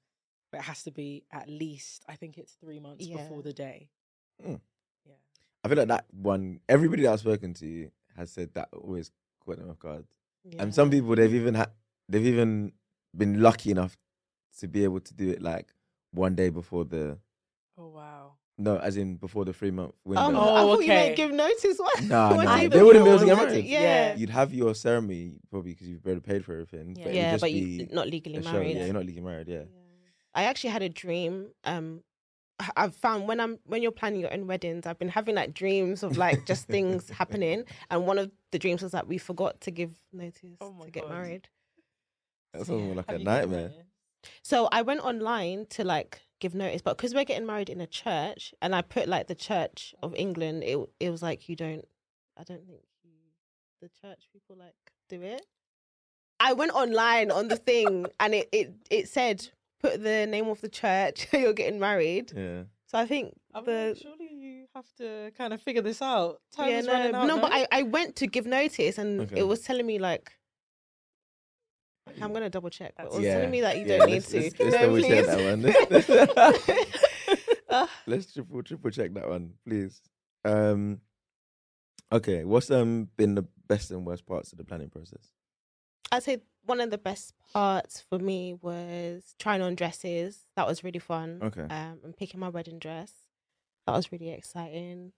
but 0.51 0.61
it 0.61 0.65
has 0.65 0.83
to 0.85 0.91
be 0.91 1.25
at 1.33 1.49
least 1.49 2.05
I 2.09 2.17
think 2.17 2.39
it's 2.39 2.53
three 2.55 2.81
months 2.81 3.07
Yeah. 3.07 3.17
before 3.19 3.43
the 3.43 3.53
day. 3.53 3.89
Mm. 4.45 4.61
Yeah, 5.07 5.15
I 5.65 5.69
feel 5.69 5.79
like 5.79 5.89
that 5.89 6.07
one. 6.11 6.61
Everybody 6.69 7.03
that 7.05 7.13
I've 7.13 7.21
spoken 7.21 7.55
to 7.55 7.91
has 8.17 8.31
said 8.33 8.53
that 8.55 8.69
always 8.73 9.11
caught 9.45 9.59
them 9.59 9.71
off 9.71 9.79
guard. 9.79 10.05
And 10.59 10.75
some 10.75 10.91
people 10.91 11.15
they've 11.15 11.35
even 11.35 11.55
had 11.55 11.71
they've 12.09 12.27
even 12.27 12.73
been 13.17 13.41
lucky 13.41 13.71
enough 13.71 13.97
to 14.59 14.67
be 14.69 14.85
able 14.85 15.01
to 15.01 15.15
do 15.15 15.31
it 15.31 15.41
like 15.41 15.73
one 16.13 16.35
day 16.35 16.49
before 16.49 16.85
the 16.85 17.19
Oh 17.79 17.89
wow. 17.89 18.33
No, 18.61 18.77
as 18.79 18.97
in 18.97 19.17
before 19.17 19.45
the 19.45 19.53
three 19.53 19.71
month 19.71 19.95
window. 20.05 20.23
Oh, 20.23 20.37
Oh, 20.37 20.55
I 20.55 20.61
thought 20.61 20.79
you 20.79 20.85
okay. 20.85 20.89
meant 20.89 21.17
give 21.17 21.33
notice. 21.33 21.77
What? 21.79 22.03
Nah, 22.05 22.35
What 22.37 22.45
nah, 22.45 22.57
they 22.69 22.83
wouldn't 22.83 23.05
be 23.05 23.11
able 23.11 23.19
to 23.21 23.27
get 23.27 23.37
What? 23.39 23.49
married. 23.49 23.65
Yeah. 23.65 24.15
You'd 24.17 24.31
have 24.31 24.53
your 24.55 24.75
ceremony 24.75 25.33
probably 25.51 25.73
because 25.73 25.89
you've 25.89 26.05
already 26.05 26.21
paid 26.21 26.45
for 26.45 26.53
everything. 26.53 26.95
Yeah. 26.97 27.05
but 27.05 27.15
Yeah, 27.15 27.31
just 27.33 27.41
but 27.41 27.53
you're 27.53 27.87
not 27.91 28.07
legally 28.09 28.39
married. 28.41 28.77
Yeah, 28.77 28.85
you're 28.85 28.95
not 28.95 29.07
legally 29.07 29.25
married. 29.25 29.49
Yeah. 29.49 29.63
I 30.35 30.45
actually 30.45 30.71
had 30.71 30.83
a 30.83 30.89
dream. 30.89 31.49
Um, 31.65 32.03
I- 32.61 32.71
I've 32.77 32.95
found 32.95 33.27
when 33.27 33.41
I'm 33.41 33.59
when 33.65 33.83
you're 33.83 33.91
planning 33.91 34.21
your 34.21 34.33
own 34.33 34.47
weddings, 34.47 34.87
I've 34.87 34.99
been 34.99 35.09
having 35.09 35.35
like 35.35 35.55
dreams 35.55 36.03
of 36.03 36.17
like 36.19 36.45
just 36.47 36.67
things 36.75 37.09
happening, 37.09 37.65
and 37.91 38.07
one 38.07 38.19
of 38.19 38.31
the 38.53 38.59
dreams 38.59 38.83
was 38.83 38.93
that 38.93 39.09
we 39.09 39.17
forgot 39.19 39.61
to 39.63 39.71
give 39.71 39.93
notice 40.13 40.57
Oh 40.61 40.75
to 40.85 40.91
get 40.91 41.05
God. 41.05 41.13
married. 41.13 41.49
That 42.53 42.67
sounds 42.67 42.83
more 42.83 42.95
like 42.97 43.07
Have 43.11 43.21
a 43.21 43.25
nightmare. 43.25 43.69
married? 43.71 43.85
So 44.43 44.69
I 44.71 44.83
went 44.83 45.01
online 45.01 45.67
to 45.71 45.85
like 45.85 46.21
give 46.41 46.55
notice, 46.55 46.83
but 46.83 46.97
because 46.97 47.15
we're 47.15 47.25
getting 47.25 47.47
married 47.47 47.71
in 47.71 47.81
a 47.81 47.87
church, 47.87 48.53
and 48.61 48.75
I 48.75 48.83
put 48.83 49.09
like 49.09 49.29
the 49.29 49.35
Church 49.35 49.95
of 50.03 50.15
England, 50.17 50.65
it 50.65 50.79
it 50.99 51.11
was 51.11 51.23
like 51.23 51.49
you 51.49 51.57
don't. 51.57 51.87
I 52.37 52.43
don't 52.45 52.67
think 52.67 52.81
you, 53.05 53.11
the 53.81 53.89
church 54.01 54.29
people 54.33 54.57
like 54.59 54.75
do 55.09 55.23
it. 55.23 55.47
I 56.41 56.55
went 56.55 56.73
online 56.73 57.31
on 57.31 57.49
the 57.49 57.57
thing, 57.71 58.07
and 58.19 58.35
it 58.35 58.49
it 58.53 58.73
it 58.91 59.09
said 59.09 59.49
put 59.81 60.03
the 60.03 60.27
name 60.27 60.49
of 60.49 60.61
the 60.61 60.69
church 60.69 61.27
you're 61.33 61.53
getting 61.53 61.79
married. 61.81 62.33
Yeah. 62.35 62.63
So 62.87 62.99
I 62.99 63.07
think 63.07 63.35
I 63.55 63.59
mean, 63.61 63.67
the 63.67 63.99
surely 64.03 64.29
you 64.35 64.67
have 64.75 64.87
to 64.99 65.31
kind 65.39 65.53
of 65.53 65.63
figure 65.63 65.83
this 65.83 66.03
out. 66.03 66.41
Time 66.57 66.71
yeah 66.71 66.79
is 66.81 66.87
no 66.87 66.93
running 66.93 67.15
out. 67.15 67.27
no, 67.29 67.39
but 67.41 67.53
I 67.53 67.67
I 67.71 67.83
went 67.83 68.17
to 68.17 68.27
give 68.27 68.47
notice, 68.47 68.99
and 68.99 69.21
Okay. 69.23 69.41
it 69.41 69.45
was 69.47 69.61
telling 69.61 69.87
me 69.87 69.99
like. 69.99 70.33
I'm 72.21 72.33
gonna 72.33 72.51
double 72.51 72.71
check, 72.71 72.95
but 72.97 73.07
it 73.07 73.13
was 73.13 73.23
Yeah. 73.23 73.35
telling 73.35 73.51
me 73.51 73.61
that 73.63 73.79
you 73.79 73.87
Yeah, 73.87 73.99
don't 73.99 74.07
need 74.09 74.15
let's- 74.15 74.29
to. 74.29 74.41
let's- 74.41 74.59
let's 74.61 74.75
no, 74.75 74.87
double 74.87 75.03
check 75.03 75.27
that 75.27 76.77
one. 76.77 76.87
Ah. 77.73 77.89
Let's 78.05 78.33
triple 78.33 78.63
triple 78.65 78.91
check 78.91 79.15
that 79.15 79.29
one, 79.29 79.53
please. 79.65 80.03
Um. 80.45 81.01
Okay, 82.13 82.45
what's 82.45 82.69
um 82.71 83.09
been 83.17 83.37
the 83.37 83.45
best 83.69 83.93
and 83.93 84.05
worst 84.05 84.27
parts 84.27 84.51
of 84.53 84.59
the 84.59 84.65
planning 84.65 84.91
process? 84.91 85.31
I'd 86.11 86.25
say 86.25 86.39
one 86.65 86.81
of 86.81 86.91
the 86.91 86.99
best 86.99 87.35
parts 87.53 88.01
for 88.01 88.19
me 88.19 88.55
was 88.61 89.37
trying 89.39 89.63
on 89.63 89.77
dresses. 89.77 90.47
That 90.57 90.67
was 90.67 90.83
really 90.83 90.99
fun. 90.99 91.39
Okay. 91.41 91.63
Um, 91.63 92.01
and 92.03 92.17
picking 92.17 92.41
my 92.41 92.49
wedding 92.49 92.81
dress. 92.81 93.13
That 93.87 93.95
was 93.95 94.11
really 94.11 94.31
exciting. 94.31 95.13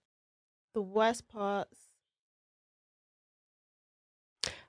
The 0.74 0.82
worst 0.82 1.28
parts, 1.28 1.78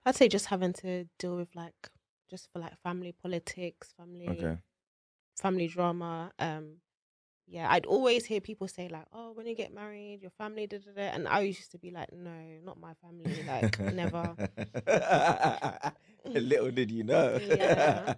I'd 0.05 0.15
say 0.15 0.27
just 0.27 0.47
having 0.47 0.73
to 0.73 1.05
deal 1.19 1.35
with 1.35 1.55
like, 1.55 1.89
just 2.29 2.51
for 2.51 2.59
like 2.59 2.77
family 2.81 3.11
politics, 3.11 3.93
family, 3.97 4.29
Okay. 4.29 4.57
family 5.37 5.67
drama. 5.67 6.31
Um, 6.39 6.77
yeah, 7.47 7.67
I'd 7.71 7.85
always 7.85 8.25
hear 8.25 8.41
people 8.41 8.67
say 8.67 8.87
like, 8.89 9.05
"Oh, 9.13 9.31
when 9.33 9.47
you 9.47 9.55
get 9.55 9.73
married, 9.73 10.21
your 10.21 10.31
family 10.31 10.67
da 10.67 10.77
da 10.79 10.91
da," 10.95 11.01
and 11.13 11.27
I 11.27 11.41
used 11.41 11.71
to 11.71 11.77
be 11.77 11.91
like, 11.91 12.11
"No, 12.13 12.31
not 12.63 12.79
my 12.79 12.93
family. 12.95 13.43
Like, 13.45 13.67
never." 13.89 14.37
Little 16.35 16.71
did 16.71 16.91
you 16.91 17.03
know. 17.03 17.39
Yeah. 17.49 18.13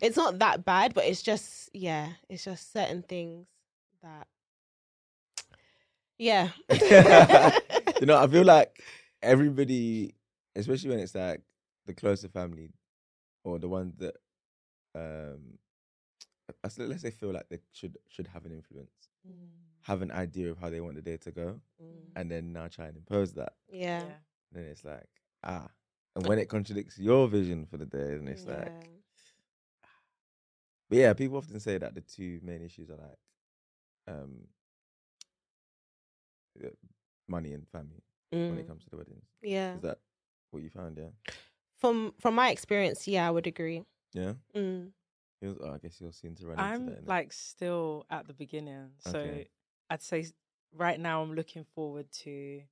it's 0.00 0.16
not 0.16 0.38
that 0.38 0.64
bad, 0.64 0.94
but 0.94 1.04
it's 1.04 1.22
just 1.22 1.70
yeah, 1.74 2.10
it's 2.28 2.44
just 2.44 2.72
certain 2.72 3.02
things 3.02 3.46
that 4.02 4.26
yeah. 6.18 6.50
you 8.00 8.06
know, 8.06 8.16
I 8.18 8.26
feel 8.28 8.44
like 8.44 8.82
everybody, 9.22 10.14
especially 10.54 10.90
when 10.90 11.00
it's 11.00 11.14
like 11.14 11.40
the 11.86 11.94
closer 11.94 12.28
family 12.28 12.70
or 13.44 13.58
the 13.58 13.68
ones 13.68 13.96
that 13.98 14.16
um 14.94 15.58
I 16.62 16.66
s- 16.66 16.78
let's 16.78 17.02
say 17.02 17.10
feel 17.10 17.32
like 17.32 17.48
they 17.48 17.60
should 17.72 17.98
should 18.08 18.28
have 18.28 18.44
an 18.46 18.52
influence, 18.52 19.08
have 19.82 20.02
an 20.02 20.10
idea 20.12 20.50
of 20.50 20.58
how 20.58 20.70
they 20.70 20.80
want 20.80 20.96
the 20.96 21.02
day 21.02 21.16
to 21.18 21.30
go, 21.30 21.60
Mm, 21.82 22.16
and 22.16 22.30
then 22.30 22.52
now 22.52 22.68
try 22.68 22.86
and 22.86 22.96
impose 22.96 23.32
that. 23.34 23.54
yeah. 23.68 24.18
Then 24.52 24.64
it's 24.64 24.84
like, 24.84 25.08
ah. 25.44 25.68
And 26.14 26.26
when 26.26 26.38
it 26.38 26.48
contradicts 26.48 26.98
your 26.98 27.28
vision 27.28 27.66
for 27.66 27.76
the 27.76 27.86
day, 27.86 28.16
then 28.16 28.28
it's 28.28 28.46
like 28.46 28.72
yeah. 28.72 28.86
But 30.88 30.98
yeah, 30.98 31.12
people 31.14 31.38
often 31.38 31.60
say 31.60 31.78
that 31.78 31.94
the 31.94 32.00
two 32.00 32.40
main 32.42 32.62
issues 32.62 32.90
are 32.90 32.96
like 32.96 33.18
um 34.08 34.48
money 37.28 37.52
and 37.52 37.66
family 37.68 38.02
when 38.46 38.58
it 38.58 38.66
Mm, 38.66 38.66
comes 38.66 38.84
to 38.84 38.90
the 38.90 38.96
weddings. 38.96 39.26
yeah. 39.42 39.74
Is 39.74 39.82
that 39.82 39.98
what 40.50 40.62
you 40.62 40.70
found? 40.70 40.98
Yeah. 40.98 41.32
From 41.82 42.14
from 42.20 42.34
my 42.36 42.50
experience, 42.50 43.06
yeah, 43.08 43.26
I 43.26 43.30
would 43.30 43.46
agree. 43.48 43.82
Yeah. 44.14 44.34
Mm. 44.56 44.90
It 45.42 45.46
was, 45.48 45.58
oh, 45.60 45.72
I 45.74 45.78
guess 45.78 46.00
you're 46.00 46.12
soon 46.12 46.34
to 46.36 46.46
run 46.46 46.58
I'm 46.60 46.82
into 46.82 46.92
that. 46.94 47.04
innit? 47.04 47.08
like 47.08 47.32
still 47.32 48.06
at 48.08 48.26
the 48.28 48.32
beginning, 48.34 48.90
so 49.00 49.18
Okay. 49.18 49.48
I'd 49.90 50.00
say 50.00 50.24
right 50.84 50.98
now 51.00 51.22
I'm 51.22 51.34
looking 51.34 51.64
forward 51.74 52.06
to 52.22 52.62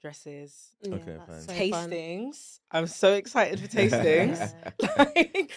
dresses, 0.00 0.76
Yeah, 0.82 0.94
Okay, 0.96 1.16
that's 1.18 1.46
fine. 1.46 1.70
so 1.70 1.70
fun. 1.70 1.90
tastings. 1.90 2.60
I'm 2.70 2.86
so 2.86 3.14
excited 3.14 3.58
for 3.58 3.66
tastings. 3.78 4.38
like, 4.98 5.50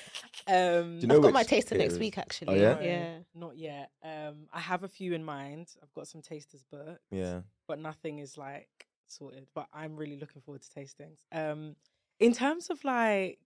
um, 0.48 1.00
you 1.00 1.08
know 1.08 1.18
I've 1.18 1.22
got 1.22 1.34
my 1.34 1.42
which 1.42 1.48
taster 1.50 1.76
next 1.78 1.94
caterers? 1.94 2.00
week 2.00 2.18
actually. 2.18 2.48
Oh, 2.60 2.62
yeah? 2.62 2.74
no, 2.76 2.82
Yeah. 2.82 3.18
not 3.36 3.58
yet. 3.58 3.92
Um, 4.04 4.48
I 4.54 4.60
have 4.62 4.84
a 4.84 4.88
few 4.88 5.14
in 5.14 5.24
mind. 5.24 5.68
I've 5.84 5.94
got 5.94 6.08
some 6.08 6.22
tasters 6.22 6.64
booked. 6.72 7.02
yeah. 7.12 7.42
but 7.68 7.78
nothing 7.80 8.20
is 8.20 8.38
like 8.38 8.88
sorted. 9.06 9.48
But 9.54 9.68
I'm 9.74 9.96
really 9.98 10.18
looking 10.18 10.42
forward 10.42 10.62
to 10.64 10.70
tastings. 10.80 11.20
Um, 11.32 11.76
in 12.20 12.34
terms 12.34 12.70
of 12.70 12.84
like 12.84 13.40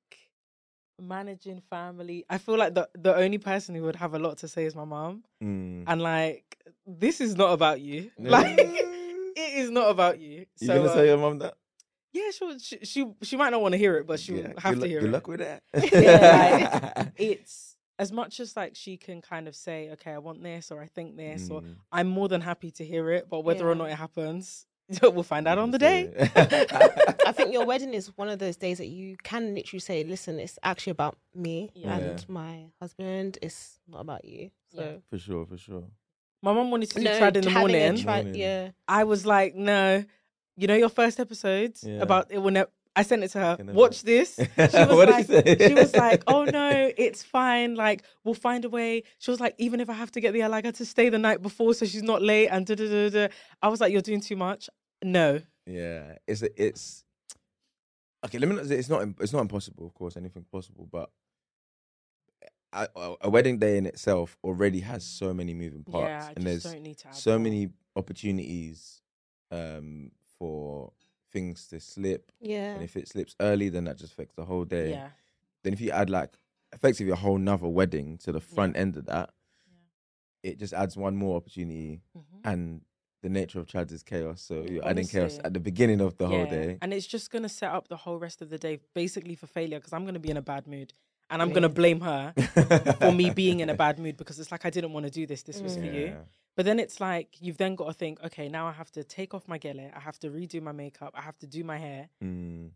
managing 1.00 1.62
family, 1.70 2.26
I 2.30 2.38
feel 2.38 2.58
like 2.58 2.74
the 2.74 2.90
the 2.94 3.16
only 3.16 3.38
person 3.38 3.76
who 3.76 3.84
would 3.84 3.96
have 3.98 4.14
a 4.14 4.20
lot 4.20 4.38
to 4.40 4.48
say 4.48 4.66
is 4.66 4.76
my 4.76 4.86
mom. 4.86 5.24
Mm. 5.44 5.84
And 5.88 6.02
like, 6.02 6.58
this 6.86 7.22
is 7.22 7.36
not 7.36 7.54
about 7.54 7.82
you. 7.82 8.12
Yeah. 8.20 8.30
Like, 8.32 8.60
it 9.36 9.54
is 9.60 9.72
not 9.72 9.90
about 9.90 10.20
you. 10.20 10.46
You 10.60 10.68
so 10.68 10.76
gonna 10.76 10.90
um, 10.90 10.94
tell 10.96 11.06
your 11.06 11.18
mum 11.18 11.40
that? 11.40 11.56
yeah, 12.14 12.30
she'll, 12.32 12.60
she 12.60 12.80
she 12.84 13.06
she 13.22 13.38
might 13.38 13.50
not 13.52 13.62
want 13.62 13.72
to 13.74 13.78
hear 13.78 13.98
it, 13.98 14.06
but 14.06 14.20
she'll 14.20 14.38
Yeah, 14.38 14.54
have 14.58 14.74
to 14.76 14.80
luck, 14.82 14.90
hear 14.90 15.00
good 15.00 15.06
it. 15.06 15.12
Good 15.12 15.14
luck 15.14 15.28
with 15.28 15.40
that. 15.40 15.64
Yeah, 16.02 17.10
It's 17.18 17.76
as 17.98 18.12
much 18.12 18.40
as 18.40 18.56
like 18.58 18.76
she 18.76 18.98
can 18.98 19.22
kind 19.22 19.48
of 19.48 19.56
say, 19.56 19.90
okay, 19.92 20.12
I 20.12 20.18
want 20.18 20.44
this 20.44 20.72
or 20.72 20.82
I 20.82 20.88
think 20.88 21.16
this, 21.18 21.50
or 21.50 21.62
Mm. 21.62 21.76
I'm 21.92 22.08
more 22.08 22.28
than 22.28 22.42
happy 22.42 22.72
to 22.72 22.86
hear 22.86 23.10
it. 23.12 23.30
But 23.30 23.42
whether 23.46 23.68
or 23.70 23.76
not 23.76 23.90
it 23.90 23.96
happens, 23.96 24.66
we'll 25.02 25.24
find 25.24 25.48
out 25.48 25.58
on 25.58 25.72
the 25.72 25.80
day. 25.80 26.12
I 27.26 27.32
think 27.32 27.54
your 27.54 27.66
wedding 27.66 27.94
is 27.94 28.16
one 28.18 28.30
of 28.30 28.40
those 28.40 28.58
days 28.58 28.78
that 28.80 28.88
you 28.88 29.16
can 29.24 29.54
literally 29.56 29.80
say, 29.80 30.04
"Listen, 30.04 30.40
it's 30.40 30.58
actually 30.64 30.92
about 30.92 31.18
me 31.36 31.72
Yeah. 31.76 31.98
and 31.98 32.20
Yeah. 32.20 32.26
my 32.28 32.66
husband. 32.80 33.38
It's 33.42 33.80
not 33.88 34.02
about 34.02 34.26
you." 34.26 34.52
So 34.76 34.82
Yeah. 34.82 34.92
for 35.10 35.18
sure, 35.18 35.46
for 35.46 35.58
sure. 35.58 35.84
My 36.44 36.54
mom 36.54 36.72
wanted 36.72 36.90
to 36.92 36.96
do 37.00 37.04
no, 37.04 37.20
trad 37.20 37.36
in 37.36 37.44
the 37.44 37.50
having 37.52 37.76
a 37.76 37.80
morning. 37.80 38.04
trad- 38.04 38.24
Morning. 38.24 38.36
yeah, 38.36 38.72
I 38.88 39.04
was 39.04 39.26
like, 39.26 39.54
no, 39.56 40.04
you 40.58 40.68
know 40.68 40.76
your 40.76 40.90
first 40.90 41.20
episode 41.20 41.76
Yeah. 41.84 42.02
about 42.02 42.32
it 42.32 42.40
will 42.40 42.52
never. 42.52 42.70
I 42.94 43.04
sent 43.04 43.24
it 43.24 43.30
to 43.30 43.40
her. 43.40 43.56
Can 43.56 43.68
never- 43.68 43.78
Watch 43.78 44.02
this. 44.12 44.36
She 44.36 44.44
was 44.58 44.74
like, 44.74 45.28
she 45.28 45.68
she 45.68 45.74
was 45.74 45.96
like, 45.96 46.24
oh 46.28 46.44
no, 46.44 46.92
it's 46.98 47.24
fine. 47.24 47.76
Like 47.76 48.04
we'll 48.26 48.34
find 48.34 48.66
a 48.66 48.70
way. 48.70 49.04
She 49.20 49.32
was 49.32 49.40
like, 49.40 49.56
even 49.60 49.80
if 49.80 49.90
I 49.90 49.94
have 49.94 50.12
to 50.12 50.20
get 50.20 50.34
the 50.34 50.42
Alaga 50.42 50.76
to 50.76 50.86
stay 50.86 51.08
the 51.10 51.18
night 51.20 51.42
before 51.42 51.74
so 51.74 51.86
she's 51.86 52.04
not 52.04 52.22
late 52.22 52.48
and 52.50 52.66
da 52.66 52.76
da 52.76 52.88
da 52.90 53.10
da. 53.10 53.28
I 53.62 53.70
was 53.70 53.80
like, 53.80 53.94
you're 53.94 54.02
doing 54.02 54.20
too 54.20 54.36
much. 54.36 54.70
No. 55.04 55.42
Yeah, 55.66 56.18
it's 56.28 56.42
it's 56.42 57.04
okay. 58.26 58.38
Let 58.40 58.50
me 58.50 58.56
not 58.56 58.66
it's 58.72 58.90
not 58.90 59.08
it's 59.20 59.34
not 59.34 59.42
impossible. 59.42 59.86
Of 59.86 59.94
course, 59.94 60.18
anything 60.18 60.46
possible, 60.52 60.88
but 60.92 61.10
a, 62.74 62.88
a- 63.22 63.30
wedding 63.30 63.58
day 63.60 63.78
in 63.78 63.86
itself 63.86 64.38
already 64.44 64.80
has 64.80 65.04
so 65.04 65.34
many 65.34 65.54
moving 65.54 65.84
parts, 65.84 66.08
yeah, 66.28 66.34
and 66.36 66.46
there's 66.46 66.64
don't 66.64 66.82
need 66.82 66.98
to. 67.00 67.10
Add 67.10 67.16
so 67.16 67.38
many 67.38 67.70
opportunities 67.96 69.02
um, 69.52 70.12
for 70.40 70.92
things 71.32 71.68
to 71.68 71.80
slip. 71.80 72.32
yeah, 72.40 72.74
And 72.74 72.84
if 72.84 72.96
it 72.96 73.08
slips 73.08 73.36
early, 73.42 73.70
then 73.70 73.84
that 73.86 73.98
just 73.98 74.14
affects 74.14 74.36
the 74.36 74.46
whole 74.46 74.64
day. 74.66 74.92
Yeah. 74.92 75.10
Then 75.64 75.74
if 75.74 75.82
you 75.82 75.92
add 75.92 76.10
like 76.10 76.34
effectively 76.74 77.12
a 77.12 77.16
whole 77.18 77.38
nother 77.38 77.68
wedding 77.68 78.18
to 78.20 78.32
the 78.32 78.40
front 78.42 78.78
end 78.78 78.96
of 78.98 79.06
that, 79.08 79.32
it 80.44 80.58
just 80.58 80.74
adds 80.74 80.96
one 80.98 81.16
more 81.18 81.36
opportunity. 81.36 82.02
Mhm. 82.18 82.24
And 82.46 82.82
the 83.22 83.30
nature 83.30 83.60
of 83.60 83.68
trads 83.68 83.92
is 83.92 84.04
chaos, 84.04 84.42
so 84.42 84.64
you're 84.70 84.88
adding 84.88 85.08
chaos 85.08 85.40
at 85.44 85.54
the 85.54 85.60
beginning 85.60 86.02
of 86.02 86.18
the 86.18 86.28
whole 86.28 86.46
day. 86.46 86.78
And 86.82 86.94
it's 86.94 87.06
just 87.08 87.32
going 87.32 87.44
to 87.44 87.50
set 87.50 87.72
up 87.72 87.88
the 87.88 87.98
whole 87.98 88.18
rest 88.18 88.42
of 88.42 88.50
the 88.50 88.58
day 88.58 88.80
basically 88.96 89.36
for 89.36 89.48
failure 89.48 89.78
because 89.80 89.94
I'm 89.94 90.04
going 90.04 90.16
to 90.16 90.20
be 90.20 90.30
in 90.32 90.38
a 90.38 90.42
bad 90.42 90.68
mood. 90.68 90.94
And 91.30 91.42
I'm 91.42 91.50
Yeah. 91.50 91.54
going 91.54 91.64
to 91.64 91.70
blame 91.70 92.02
her 92.02 92.34
for 93.00 93.12
me 93.14 93.30
being 93.44 93.60
in 93.62 93.70
a 93.70 93.76
bad 93.76 94.00
mood 94.00 94.18
because 94.18 94.40
it's 94.40 94.52
like 94.52 94.66
I 94.66 94.70
didn't 94.70 94.92
want 94.94 95.06
to 95.06 95.12
do 95.12 95.26
this. 95.26 95.44
This 95.44 95.62
was 95.62 95.76
for 95.78 95.86
you. 95.86 96.16
But 96.58 96.66
then 96.66 96.80
it's 96.80 97.00
like 97.00 97.38
you've 97.40 97.58
then 97.58 97.76
got 97.76 97.88
to 97.88 97.94
think, 97.94 98.22
okay, 98.24 98.50
now 98.50 98.68
I 98.68 98.74
have 98.74 98.92
to 98.94 99.04
take 99.04 99.34
off 99.34 99.48
my 99.48 99.58
gele, 99.58 99.90
I 99.96 100.00
have 100.00 100.20
to 100.20 100.30
redo 100.30 100.62
my 100.62 100.74
makeup, 100.74 101.14
I 101.16 101.22
have 101.22 101.38
to 101.40 101.48
do 101.48 101.64
my 101.64 101.78
hair. 101.78 102.10
Mm, 102.22 102.72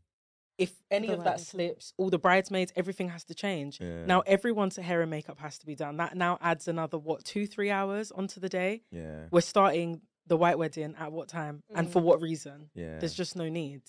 If 0.58 0.72
any 0.90 1.08
The 1.08 1.14
of 1.16 1.20
right 1.20 1.26
that 1.26 1.40
slips, 1.42 1.92
all 1.98 2.10
the 2.10 2.18
bridesmaids, 2.18 2.72
everything 2.78 3.10
has 3.10 3.26
to 3.26 3.34
change. 3.36 3.82
yeah. 3.82 4.06
Now 4.06 4.22
everyone's 4.22 4.78
hair 4.78 5.02
and 5.02 5.12
makeup 5.12 5.40
has 5.40 5.58
to 5.60 5.66
be 5.66 5.76
done. 5.76 5.98
That 5.98 6.16
now 6.16 6.38
adds 6.40 6.70
another 6.70 6.98
what 6.98 7.26
two, 7.26 7.46
three 7.46 7.70
hours 7.72 8.12
onto 8.14 8.40
the 8.40 8.48
day. 8.48 8.84
yeah. 8.92 9.26
We're 9.32 9.42
starting 9.42 10.02
the 10.28 10.38
white 10.38 10.58
wedding 10.58 10.96
at 11.00 11.12
what 11.12 11.28
time 11.28 11.62
and 11.74 11.92
for 11.92 12.02
Mm. 12.02 12.06
what 12.06 12.22
reason. 12.22 12.70
Yeah. 12.74 12.98
There's 13.00 13.14
just 13.14 13.36
no 13.36 13.48
need. 13.50 13.82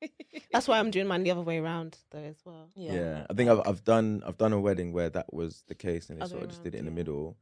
That's 0.52 0.66
why 0.68 0.78
I'm 0.78 0.90
doing 0.90 1.06
mine 1.06 1.22
the 1.24 1.30
other 1.30 1.42
way 1.42 1.58
around 1.58 1.98
though 2.10 2.18
as 2.18 2.36
well. 2.44 2.70
yeah. 2.74 3.26
I 3.28 3.34
think 3.34 3.50
I've 3.50 3.60
I've 3.66 3.84
done 3.84 4.22
I've 4.26 4.38
done 4.38 4.52
a 4.52 4.60
wedding 4.60 4.92
where 4.92 5.10
that 5.10 5.32
was 5.32 5.62
the 5.68 5.74
case 5.74 6.08
and 6.10 6.18
they 6.18 6.22
Other 6.22 6.30
sort 6.30 6.42
of 6.44 6.48
just 6.48 6.60
around, 6.60 6.64
did 6.64 6.74
it 6.76 6.78
in 6.78 6.84
the 6.86 6.90
middle. 6.90 7.36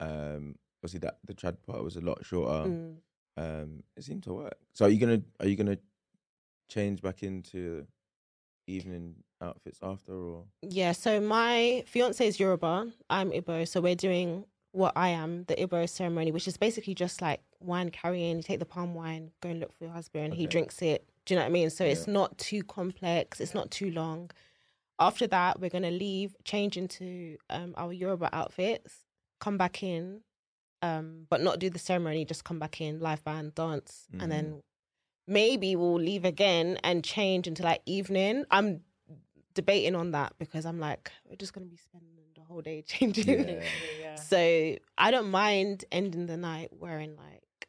Um 0.00 0.56
obviously 0.82 1.00
that 1.00 1.18
the 1.24 1.34
trad 1.34 1.56
part 1.66 1.82
was 1.84 1.96
a 1.96 2.00
lot 2.00 2.24
shorter. 2.24 2.68
Mm. 2.68 2.96
Um 3.36 3.82
it 3.96 4.04
seemed 4.04 4.22
to 4.24 4.32
work. 4.34 4.56
So 4.72 4.86
are 4.86 4.88
you 4.88 4.98
gonna 4.98 5.22
are 5.40 5.46
you 5.46 5.56
gonna 5.56 5.78
change 6.68 7.00
back 7.02 7.22
into 7.22 7.86
evening 8.66 9.16
outfits 9.42 9.78
after 9.82 10.12
or 10.14 10.44
Yeah, 10.62 10.92
so 10.92 11.20
my 11.20 11.84
fiance 11.86 12.26
is 12.26 12.40
Yoruba. 12.40 12.90
I'm 13.10 13.30
Igbo, 13.30 13.68
so 13.68 13.80
we're 13.80 13.94
doing 13.94 14.46
what 14.74 14.92
I 14.96 15.10
am, 15.10 15.44
the 15.44 15.54
Igbo 15.54 15.88
ceremony, 15.88 16.32
which 16.32 16.48
is 16.48 16.56
basically 16.56 16.94
just 16.94 17.22
like 17.22 17.40
wine 17.60 17.90
carrying. 17.90 18.36
You 18.38 18.42
take 18.42 18.58
the 18.58 18.64
palm 18.66 18.92
wine, 18.94 19.30
go 19.40 19.48
and 19.50 19.60
look 19.60 19.72
for 19.72 19.84
your 19.84 19.92
husband. 19.92 20.34
He 20.34 20.46
drinks 20.46 20.82
it. 20.82 21.06
Do 21.24 21.34
you 21.34 21.38
know 21.38 21.44
what 21.44 21.50
I 21.50 21.52
mean? 21.52 21.70
So 21.70 21.84
it's 21.84 22.06
not 22.08 22.36
too 22.38 22.62
complex. 22.64 23.40
It's 23.40 23.54
not 23.54 23.70
too 23.70 23.90
long. 23.90 24.30
After 24.98 25.26
that, 25.28 25.60
we're 25.60 25.70
gonna 25.70 25.90
leave, 25.92 26.34
change 26.44 26.76
into 26.76 27.36
um, 27.50 27.74
our 27.76 27.92
Yoruba 27.92 28.28
outfits, 28.34 29.04
come 29.40 29.56
back 29.56 29.82
in, 29.82 30.20
um, 30.82 31.26
but 31.30 31.40
not 31.40 31.58
do 31.60 31.70
the 31.70 31.78
ceremony. 31.78 32.24
Just 32.24 32.44
come 32.44 32.58
back 32.58 32.80
in, 32.80 32.98
live 33.00 33.22
band, 33.24 33.54
dance, 33.54 34.06
Mhm. 34.12 34.22
and 34.22 34.32
then 34.32 34.62
maybe 35.26 35.74
we'll 35.76 35.94
leave 36.00 36.24
again 36.24 36.78
and 36.84 37.02
change 37.04 37.46
into 37.46 37.62
like 37.62 37.80
evening. 37.86 38.44
I'm 38.50 38.82
debating 39.54 39.94
on 39.94 40.10
that 40.12 40.32
because 40.38 40.66
I'm 40.66 40.80
like, 40.80 41.12
we're 41.24 41.36
just 41.36 41.52
gonna 41.52 41.66
be 41.66 41.76
spending 41.76 42.10
the 42.34 42.42
whole 42.42 42.60
day 42.60 42.82
changing. 42.86 43.28
Yeah. 43.48 43.62
Literally, 44.16 44.70
yeah. 44.72 44.76
So 44.78 44.84
I 44.98 45.10
don't 45.10 45.30
mind 45.30 45.84
ending 45.92 46.26
the 46.26 46.36
night 46.36 46.68
wearing 46.72 47.16
like 47.16 47.68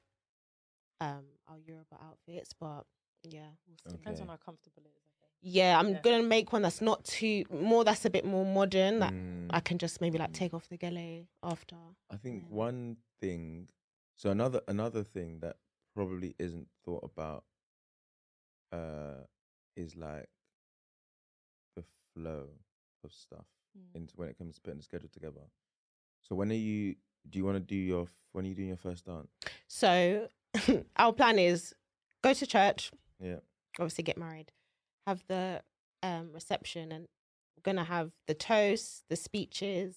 um 1.01 1.25
our 1.47 1.57
Yoruba 1.57 1.95
outfits, 2.01 2.53
but 2.53 2.85
yeah, 3.23 3.41
we'll 3.67 3.77
see. 3.91 3.97
Depends 3.97 4.21
on 4.21 4.27
how 4.27 4.37
comfortable 4.37 4.81
it 4.85 4.89
is. 4.89 5.01
Yeah, 5.41 5.77
I'm 5.79 5.89
Yeah. 5.93 6.01
gonna 6.01 6.23
make 6.23 6.51
one 6.53 6.61
that's 6.63 6.81
not 6.81 7.03
too 7.05 7.43
more. 7.51 7.83
That's 7.83 8.05
a 8.05 8.09
bit 8.09 8.25
more 8.25 8.45
modern. 8.45 8.99
That 8.99 9.13
Mm. 9.13 9.47
I 9.51 9.59
can 9.59 9.77
just 9.77 10.01
maybe 10.01 10.17
like 10.17 10.31
Mm. 10.31 10.35
take 10.35 10.53
off 10.53 10.67
the 10.69 10.77
gele 10.77 11.27
after. 11.43 11.77
I 12.09 12.17
think 12.17 12.43
Yeah. 12.43 12.49
one 12.55 12.97
thing, 13.19 13.69
so 14.15 14.31
another 14.31 14.61
another 14.67 15.03
thing 15.03 15.39
that 15.41 15.57
probably 15.93 16.35
isn't 16.39 16.69
thought 16.83 17.03
about, 17.03 17.45
uh, 18.71 19.25
is 19.75 19.95
like 19.95 20.29
the 21.75 21.83
flow 22.13 22.49
of 23.03 23.13
stuff 23.13 23.47
Mm. 23.77 23.95
into 23.95 24.15
when 24.17 24.29
it 24.29 24.37
comes 24.37 24.55
to 24.55 24.61
putting 24.61 24.77
the 24.77 24.83
schedule 24.83 25.09
together. 25.09 25.49
So 26.27 26.35
when 26.35 26.51
are 26.51 26.55
you? 26.55 26.95
Do 27.29 27.39
you 27.39 27.45
want 27.45 27.55
to 27.57 27.59
do 27.59 27.75
your? 27.75 28.07
When 28.31 28.45
are 28.45 28.47
you 28.49 28.55
doing 28.55 28.67
your 28.69 28.77
first 28.77 29.05
dance? 29.05 29.29
So 29.67 30.27
our 30.97 31.13
plan 31.13 31.39
is 31.39 31.73
go 32.23 32.33
to 32.33 32.45
church, 32.47 32.91
Yeah. 33.19 33.37
obviously 33.79 34.03
get 34.03 34.17
married, 34.17 34.51
have 35.07 35.23
the 35.27 35.61
um, 36.03 36.31
reception, 36.33 36.91
and 36.91 37.07
we're 37.55 37.61
gonna 37.63 37.83
have 37.85 38.11
the 38.27 38.33
toast, 38.33 39.03
the 39.09 39.15
speeches, 39.15 39.95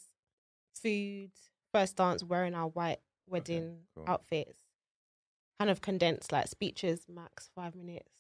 food, 0.81 1.31
first 1.73 1.97
dance, 1.97 2.23
wearing 2.23 2.55
our 2.55 2.69
white 2.69 3.01
wedding 3.29 3.79
cool. 3.95 4.05
outfits. 4.07 4.59
Kind 5.59 5.71
of 5.71 5.81
condensed, 5.81 6.31
like 6.31 6.47
speeches, 6.47 7.07
max 7.09 7.51
five 7.55 7.75
minutes. 7.75 8.13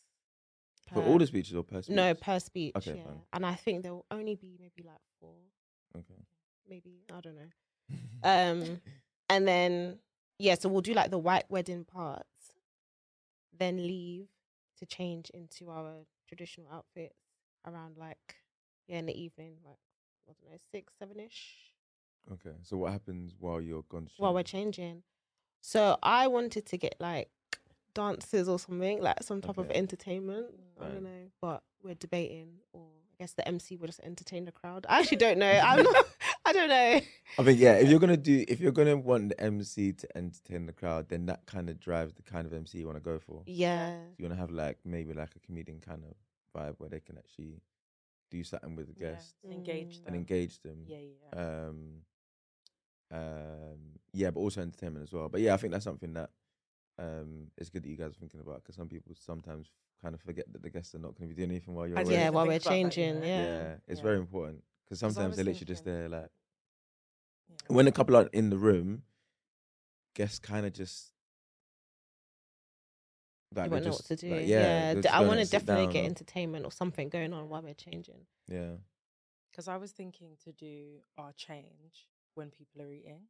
For 0.92 1.02
all 1.04 1.18
the 1.18 1.26
speeches 1.26 1.54
or 1.54 1.62
per 1.62 1.82
speech? 1.82 1.94
no 1.94 2.14
per 2.14 2.40
speech. 2.40 2.74
Okay, 2.74 2.94
yeah. 2.96 3.04
fine. 3.04 3.20
And 3.34 3.46
I 3.46 3.54
think 3.54 3.82
there 3.82 3.92
will 3.92 4.06
only 4.10 4.34
be 4.34 4.56
maybe 4.58 4.82
like 4.88 4.98
four, 5.20 5.34
Okay. 5.96 6.20
maybe 6.68 7.04
I 7.14 7.20
don't 7.20 7.36
know. 7.36 7.50
Um, 8.22 8.80
and 9.28 9.46
then 9.46 9.98
yeah, 10.38 10.54
so 10.54 10.68
we'll 10.68 10.80
do 10.82 10.94
like 10.94 11.10
the 11.10 11.18
white 11.18 11.44
wedding 11.48 11.84
parts, 11.84 12.54
then 13.56 13.76
leave 13.78 14.26
to 14.78 14.86
change 14.86 15.30
into 15.30 15.70
our 15.70 16.04
traditional 16.28 16.68
outfits 16.72 17.14
around 17.66 17.96
like 17.96 18.36
yeah 18.86 18.98
in 18.98 19.06
the 19.06 19.20
evening, 19.20 19.56
like 19.64 19.78
I 20.28 20.32
don't 20.40 20.52
know 20.52 20.58
six 20.70 20.92
seven 20.98 21.18
ish 21.20 21.56
okay. 22.32 22.56
So 22.62 22.76
what 22.76 22.92
happens 22.92 23.34
while 23.38 23.60
you're 23.60 23.82
gone? 23.88 24.06
to 24.06 24.12
while 24.18 24.34
we're 24.34 24.42
changing. 24.42 25.02
So 25.60 25.98
I 26.02 26.28
wanted 26.28 26.66
to 26.66 26.76
get 26.78 26.94
like 27.00 27.30
dances 27.94 28.48
or 28.48 28.58
something 28.58 29.00
like 29.02 29.22
some 29.22 29.40
type 29.40 29.58
of 29.58 29.66
Okay. 29.70 29.78
entertainment. 29.78 30.46
I 30.80 30.84
don't 30.88 31.02
know, 31.02 31.30
but 31.40 31.62
we're 31.82 31.94
debating, 31.94 32.58
or 32.72 32.86
guess 33.18 33.32
the 33.32 33.46
MC 33.46 33.76
will 33.76 33.86
just 33.88 34.00
entertain 34.00 34.44
the 34.44 34.52
crowd. 34.52 34.86
I 34.88 35.00
actually 35.00 35.16
don't 35.18 35.38
know. 35.38 35.50
I'm 35.50 35.82
not. 35.82 35.94
I 36.46 36.52
don't 36.52 36.68
know. 36.68 37.00
I 37.38 37.42
mean, 37.42 37.56
yeah, 37.58 37.74
if 37.74 37.88
you're 37.88 37.98
gonna 38.00 38.16
do, 38.16 38.44
if 38.48 38.60
you're 38.60 38.72
gonna 38.72 38.96
want 38.96 39.30
the 39.30 39.40
MC 39.40 39.92
to 39.92 40.16
entertain 40.16 40.66
the 40.66 40.72
crowd, 40.72 41.08
then 41.08 41.26
that 41.26 41.44
kind 41.46 41.68
of 41.68 41.78
drives 41.78 42.14
the 42.14 42.22
kind 42.22 42.46
of 42.46 42.52
MC 42.52 42.78
you 42.78 42.86
want 42.86 42.96
to 42.96 43.04
go 43.04 43.18
for. 43.18 43.42
Yeah. 43.46 43.96
You 44.16 44.24
want 44.24 44.34
to 44.34 44.40
have 44.40 44.50
like 44.50 44.78
maybe 44.84 45.12
like 45.12 45.34
a 45.36 45.40
comedian 45.40 45.80
kind 45.80 46.02
of 46.04 46.14
vibe 46.58 46.76
where 46.78 46.88
they 46.88 47.00
can 47.00 47.18
actually 47.18 47.60
do 48.30 48.42
something 48.44 48.76
with 48.76 48.86
the 48.88 48.94
Yeah, 49.00 49.10
guests 49.12 49.34
Engage 49.50 49.88
Mm. 49.88 49.94
them. 49.96 50.02
and 50.06 50.16
engage 50.16 50.60
them. 50.62 50.84
Yeah, 50.86 50.98
yeah. 50.98 51.40
Um, 51.68 52.02
um, 53.10 53.78
yeah, 54.12 54.30
but 54.30 54.40
also 54.40 54.60
entertainment 54.60 55.02
as 55.04 55.12
well. 55.12 55.28
But 55.28 55.40
yeah, 55.40 55.54
I 55.54 55.56
think 55.56 55.72
that's 55.72 55.84
something 55.84 56.12
that 56.14 56.30
um 56.98 57.46
it's 57.56 57.70
good 57.70 57.82
that 57.84 57.88
you 57.88 57.96
guys 57.96 58.10
are 58.10 58.20
thinking 58.20 58.40
about 58.40 58.56
because 58.62 58.74
some 58.74 58.88
people 58.88 59.14
sometimes 59.18 59.68
kind 60.02 60.14
of 60.14 60.20
forget 60.20 60.50
that 60.52 60.62
the 60.62 60.70
guests 60.70 60.94
are 60.94 60.98
not 60.98 61.14
going 61.18 61.28
to 61.28 61.34
be 61.34 61.40
doing 61.40 61.50
anything 61.50 61.74
while 61.74 61.86
you're 61.86 61.98
I 61.98 62.02
Yeah, 62.02 62.30
while 62.30 62.46
we're 62.46 62.52
about 62.52 62.62
that, 62.64 62.70
changing, 62.70 63.14
you 63.16 63.20
know? 63.20 63.26
yeah. 63.26 63.42
yeah, 63.44 63.74
it's 63.86 63.98
Yeah. 64.00 64.04
very 64.04 64.18
important 64.18 64.62
because 64.84 64.98
sometimes 65.00 65.28
was 65.30 65.36
they're 65.36 65.44
literally 65.44 65.66
just 65.66 65.84
there 65.84 66.08
like 66.08 66.30
yeah. 67.50 67.56
when 67.68 67.86
a 67.88 67.92
couple 67.92 68.16
are 68.16 68.28
in 68.32 68.50
the 68.50 68.58
room, 68.58 69.02
guests 70.14 70.38
kind 70.38 70.64
of 70.66 70.72
just 70.72 71.12
like 73.54 73.66
you 73.66 73.70
won't 73.72 73.84
know 73.84 73.90
what 73.92 74.04
to 74.04 74.16
do. 74.16 74.30
like, 74.30 74.46
yeah, 74.46 74.92
yeah, 74.92 75.00
d- 75.00 75.08
I 75.08 75.20
want 75.22 75.40
to 75.40 75.46
definitely 75.50 75.84
down 75.86 75.92
get 75.92 76.02
or- 76.02 76.06
entertainment 76.06 76.64
or 76.64 76.70
something 76.72 77.08
going 77.08 77.32
on 77.32 77.48
while 77.48 77.62
we're 77.62 77.74
changing. 77.74 78.26
yeah. 78.46 78.72
Because 79.50 79.66
I 79.66 79.76
was 79.78 79.90
thinking 79.90 80.36
to 80.44 80.52
do 80.52 80.98
our 81.16 81.32
change 81.32 82.06
when 82.34 82.50
people 82.50 82.82
are 82.82 82.92
eating. 82.92 83.22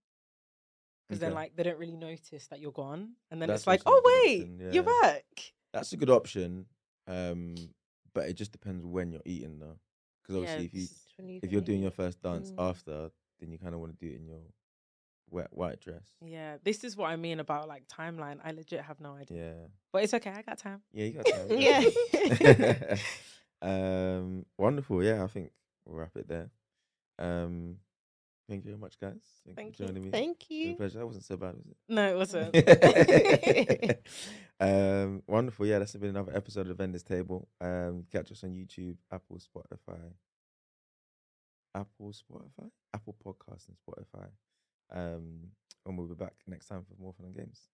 Because 1.06 1.20
then, 1.20 1.32
like, 1.32 1.56
they 1.56 1.62
don't 1.62 1.78
really 1.78 1.96
notice 1.96 2.48
that 2.48 2.60
you're 2.60 2.72
gone, 2.72 3.12
and 3.30 3.40
then 3.40 3.48
That's 3.48 3.60
it's 3.62 3.66
like, 3.66 3.80
oh 3.86 4.02
wait, 4.26 4.42
option, 4.42 4.72
you're 4.74 4.82
back. 4.82 5.24
That's 5.72 5.92
a 5.92 5.96
good 5.96 6.10
option, 6.10 6.66
um, 7.06 7.54
but 8.14 8.28
it 8.28 8.34
just 8.34 8.52
depends 8.52 8.84
when 8.84 9.12
you're 9.12 9.22
eating 9.24 9.58
though. 9.58 9.78
Because 10.22 10.36
obviously, 10.36 10.64
if 10.66 10.74
you 10.74 10.82
it's- 10.82 11.02
Just 11.04 11.18
when 11.18 11.28
you 11.28 11.40
if 11.42 11.52
you're 11.52 11.60
doing 11.60 11.82
your 11.82 11.90
first 11.90 12.22
dance 12.22 12.50
Mm. 12.52 12.68
after, 12.70 13.10
then 13.40 13.50
you 13.52 13.58
kind 13.58 13.74
of 13.74 13.80
want 13.80 13.98
to 13.98 14.06
do 14.06 14.12
it 14.12 14.16
in 14.16 14.26
your 14.26 14.40
wet 15.30 15.48
white 15.52 15.80
dress. 15.80 16.02
Yeah, 16.24 16.56
this 16.64 16.84
is 16.84 16.96
what 16.96 17.10
I 17.10 17.16
mean 17.16 17.38
about 17.40 17.68
like 17.68 17.86
timeline. 17.88 18.40
I 18.42 18.52
legit 18.52 18.80
have 18.82 18.98
no 19.00 19.12
idea, 19.14 19.54
Yeah, 19.54 19.66
but 19.92 20.04
it's 20.04 20.14
okay. 20.14 20.30
I 20.30 20.42
got 20.42 20.58
time. 20.58 20.82
yeah, 20.92 21.04
you 21.04 21.12
got 21.12 21.26
time. 21.26 21.50
you 21.50 21.58
Yeah. 21.58 21.82
got 21.82 22.58
time. 22.58 22.98
um, 23.62 24.46
wonderful. 24.56 25.02
Yeah, 25.02 25.22
I 25.22 25.26
think 25.26 25.52
we'll 25.84 25.96
wrap 25.98 26.16
it 26.16 26.28
there. 26.28 26.50
Um, 27.18 27.78
thank 28.48 28.64
you 28.64 28.70
very 28.70 28.80
much, 28.80 28.98
guys. 28.98 29.20
Thank, 29.44 29.56
Thank 29.56 29.78
you 29.78 29.86
for 29.86 29.92
joining 29.92 30.04
me. 30.04 30.10
Thank 30.10 30.50
you. 30.50 30.76
pleasure. 30.76 30.98
That 30.98 31.06
wasn't 31.06 31.24
so 31.24 31.36
bad, 31.36 31.54
was 31.56 31.66
it? 31.66 31.76
No, 31.88 32.10
it 32.10 32.16
wasn't. 32.16 33.98
um, 34.60 35.22
wonderful. 35.26 35.66
Yeah, 35.66 35.78
that's 35.78 35.94
been 35.94 36.10
another 36.10 36.36
episode 36.36 36.62
of 36.62 36.68
the 36.68 36.74
Vendors 36.74 37.02
Table. 37.02 37.48
Um, 37.60 38.04
catch 38.10 38.32
us 38.32 38.44
on 38.44 38.50
YouTube, 38.50 38.96
Apple, 39.12 39.38
Spotify, 39.38 40.00
Apple, 41.74 42.12
Spotify, 42.12 42.70
Apple 42.94 43.16
Podcasts, 43.24 43.68
and 43.68 43.76
Spotify. 43.76 44.28
Um, 44.90 45.50
and 45.86 45.98
we'll 45.98 46.08
be 46.08 46.14
back 46.14 46.34
next 46.46 46.66
time 46.66 46.84
for 46.84 47.00
more 47.00 47.12
fun 47.12 47.26
and 47.26 47.36
games. 47.36 47.68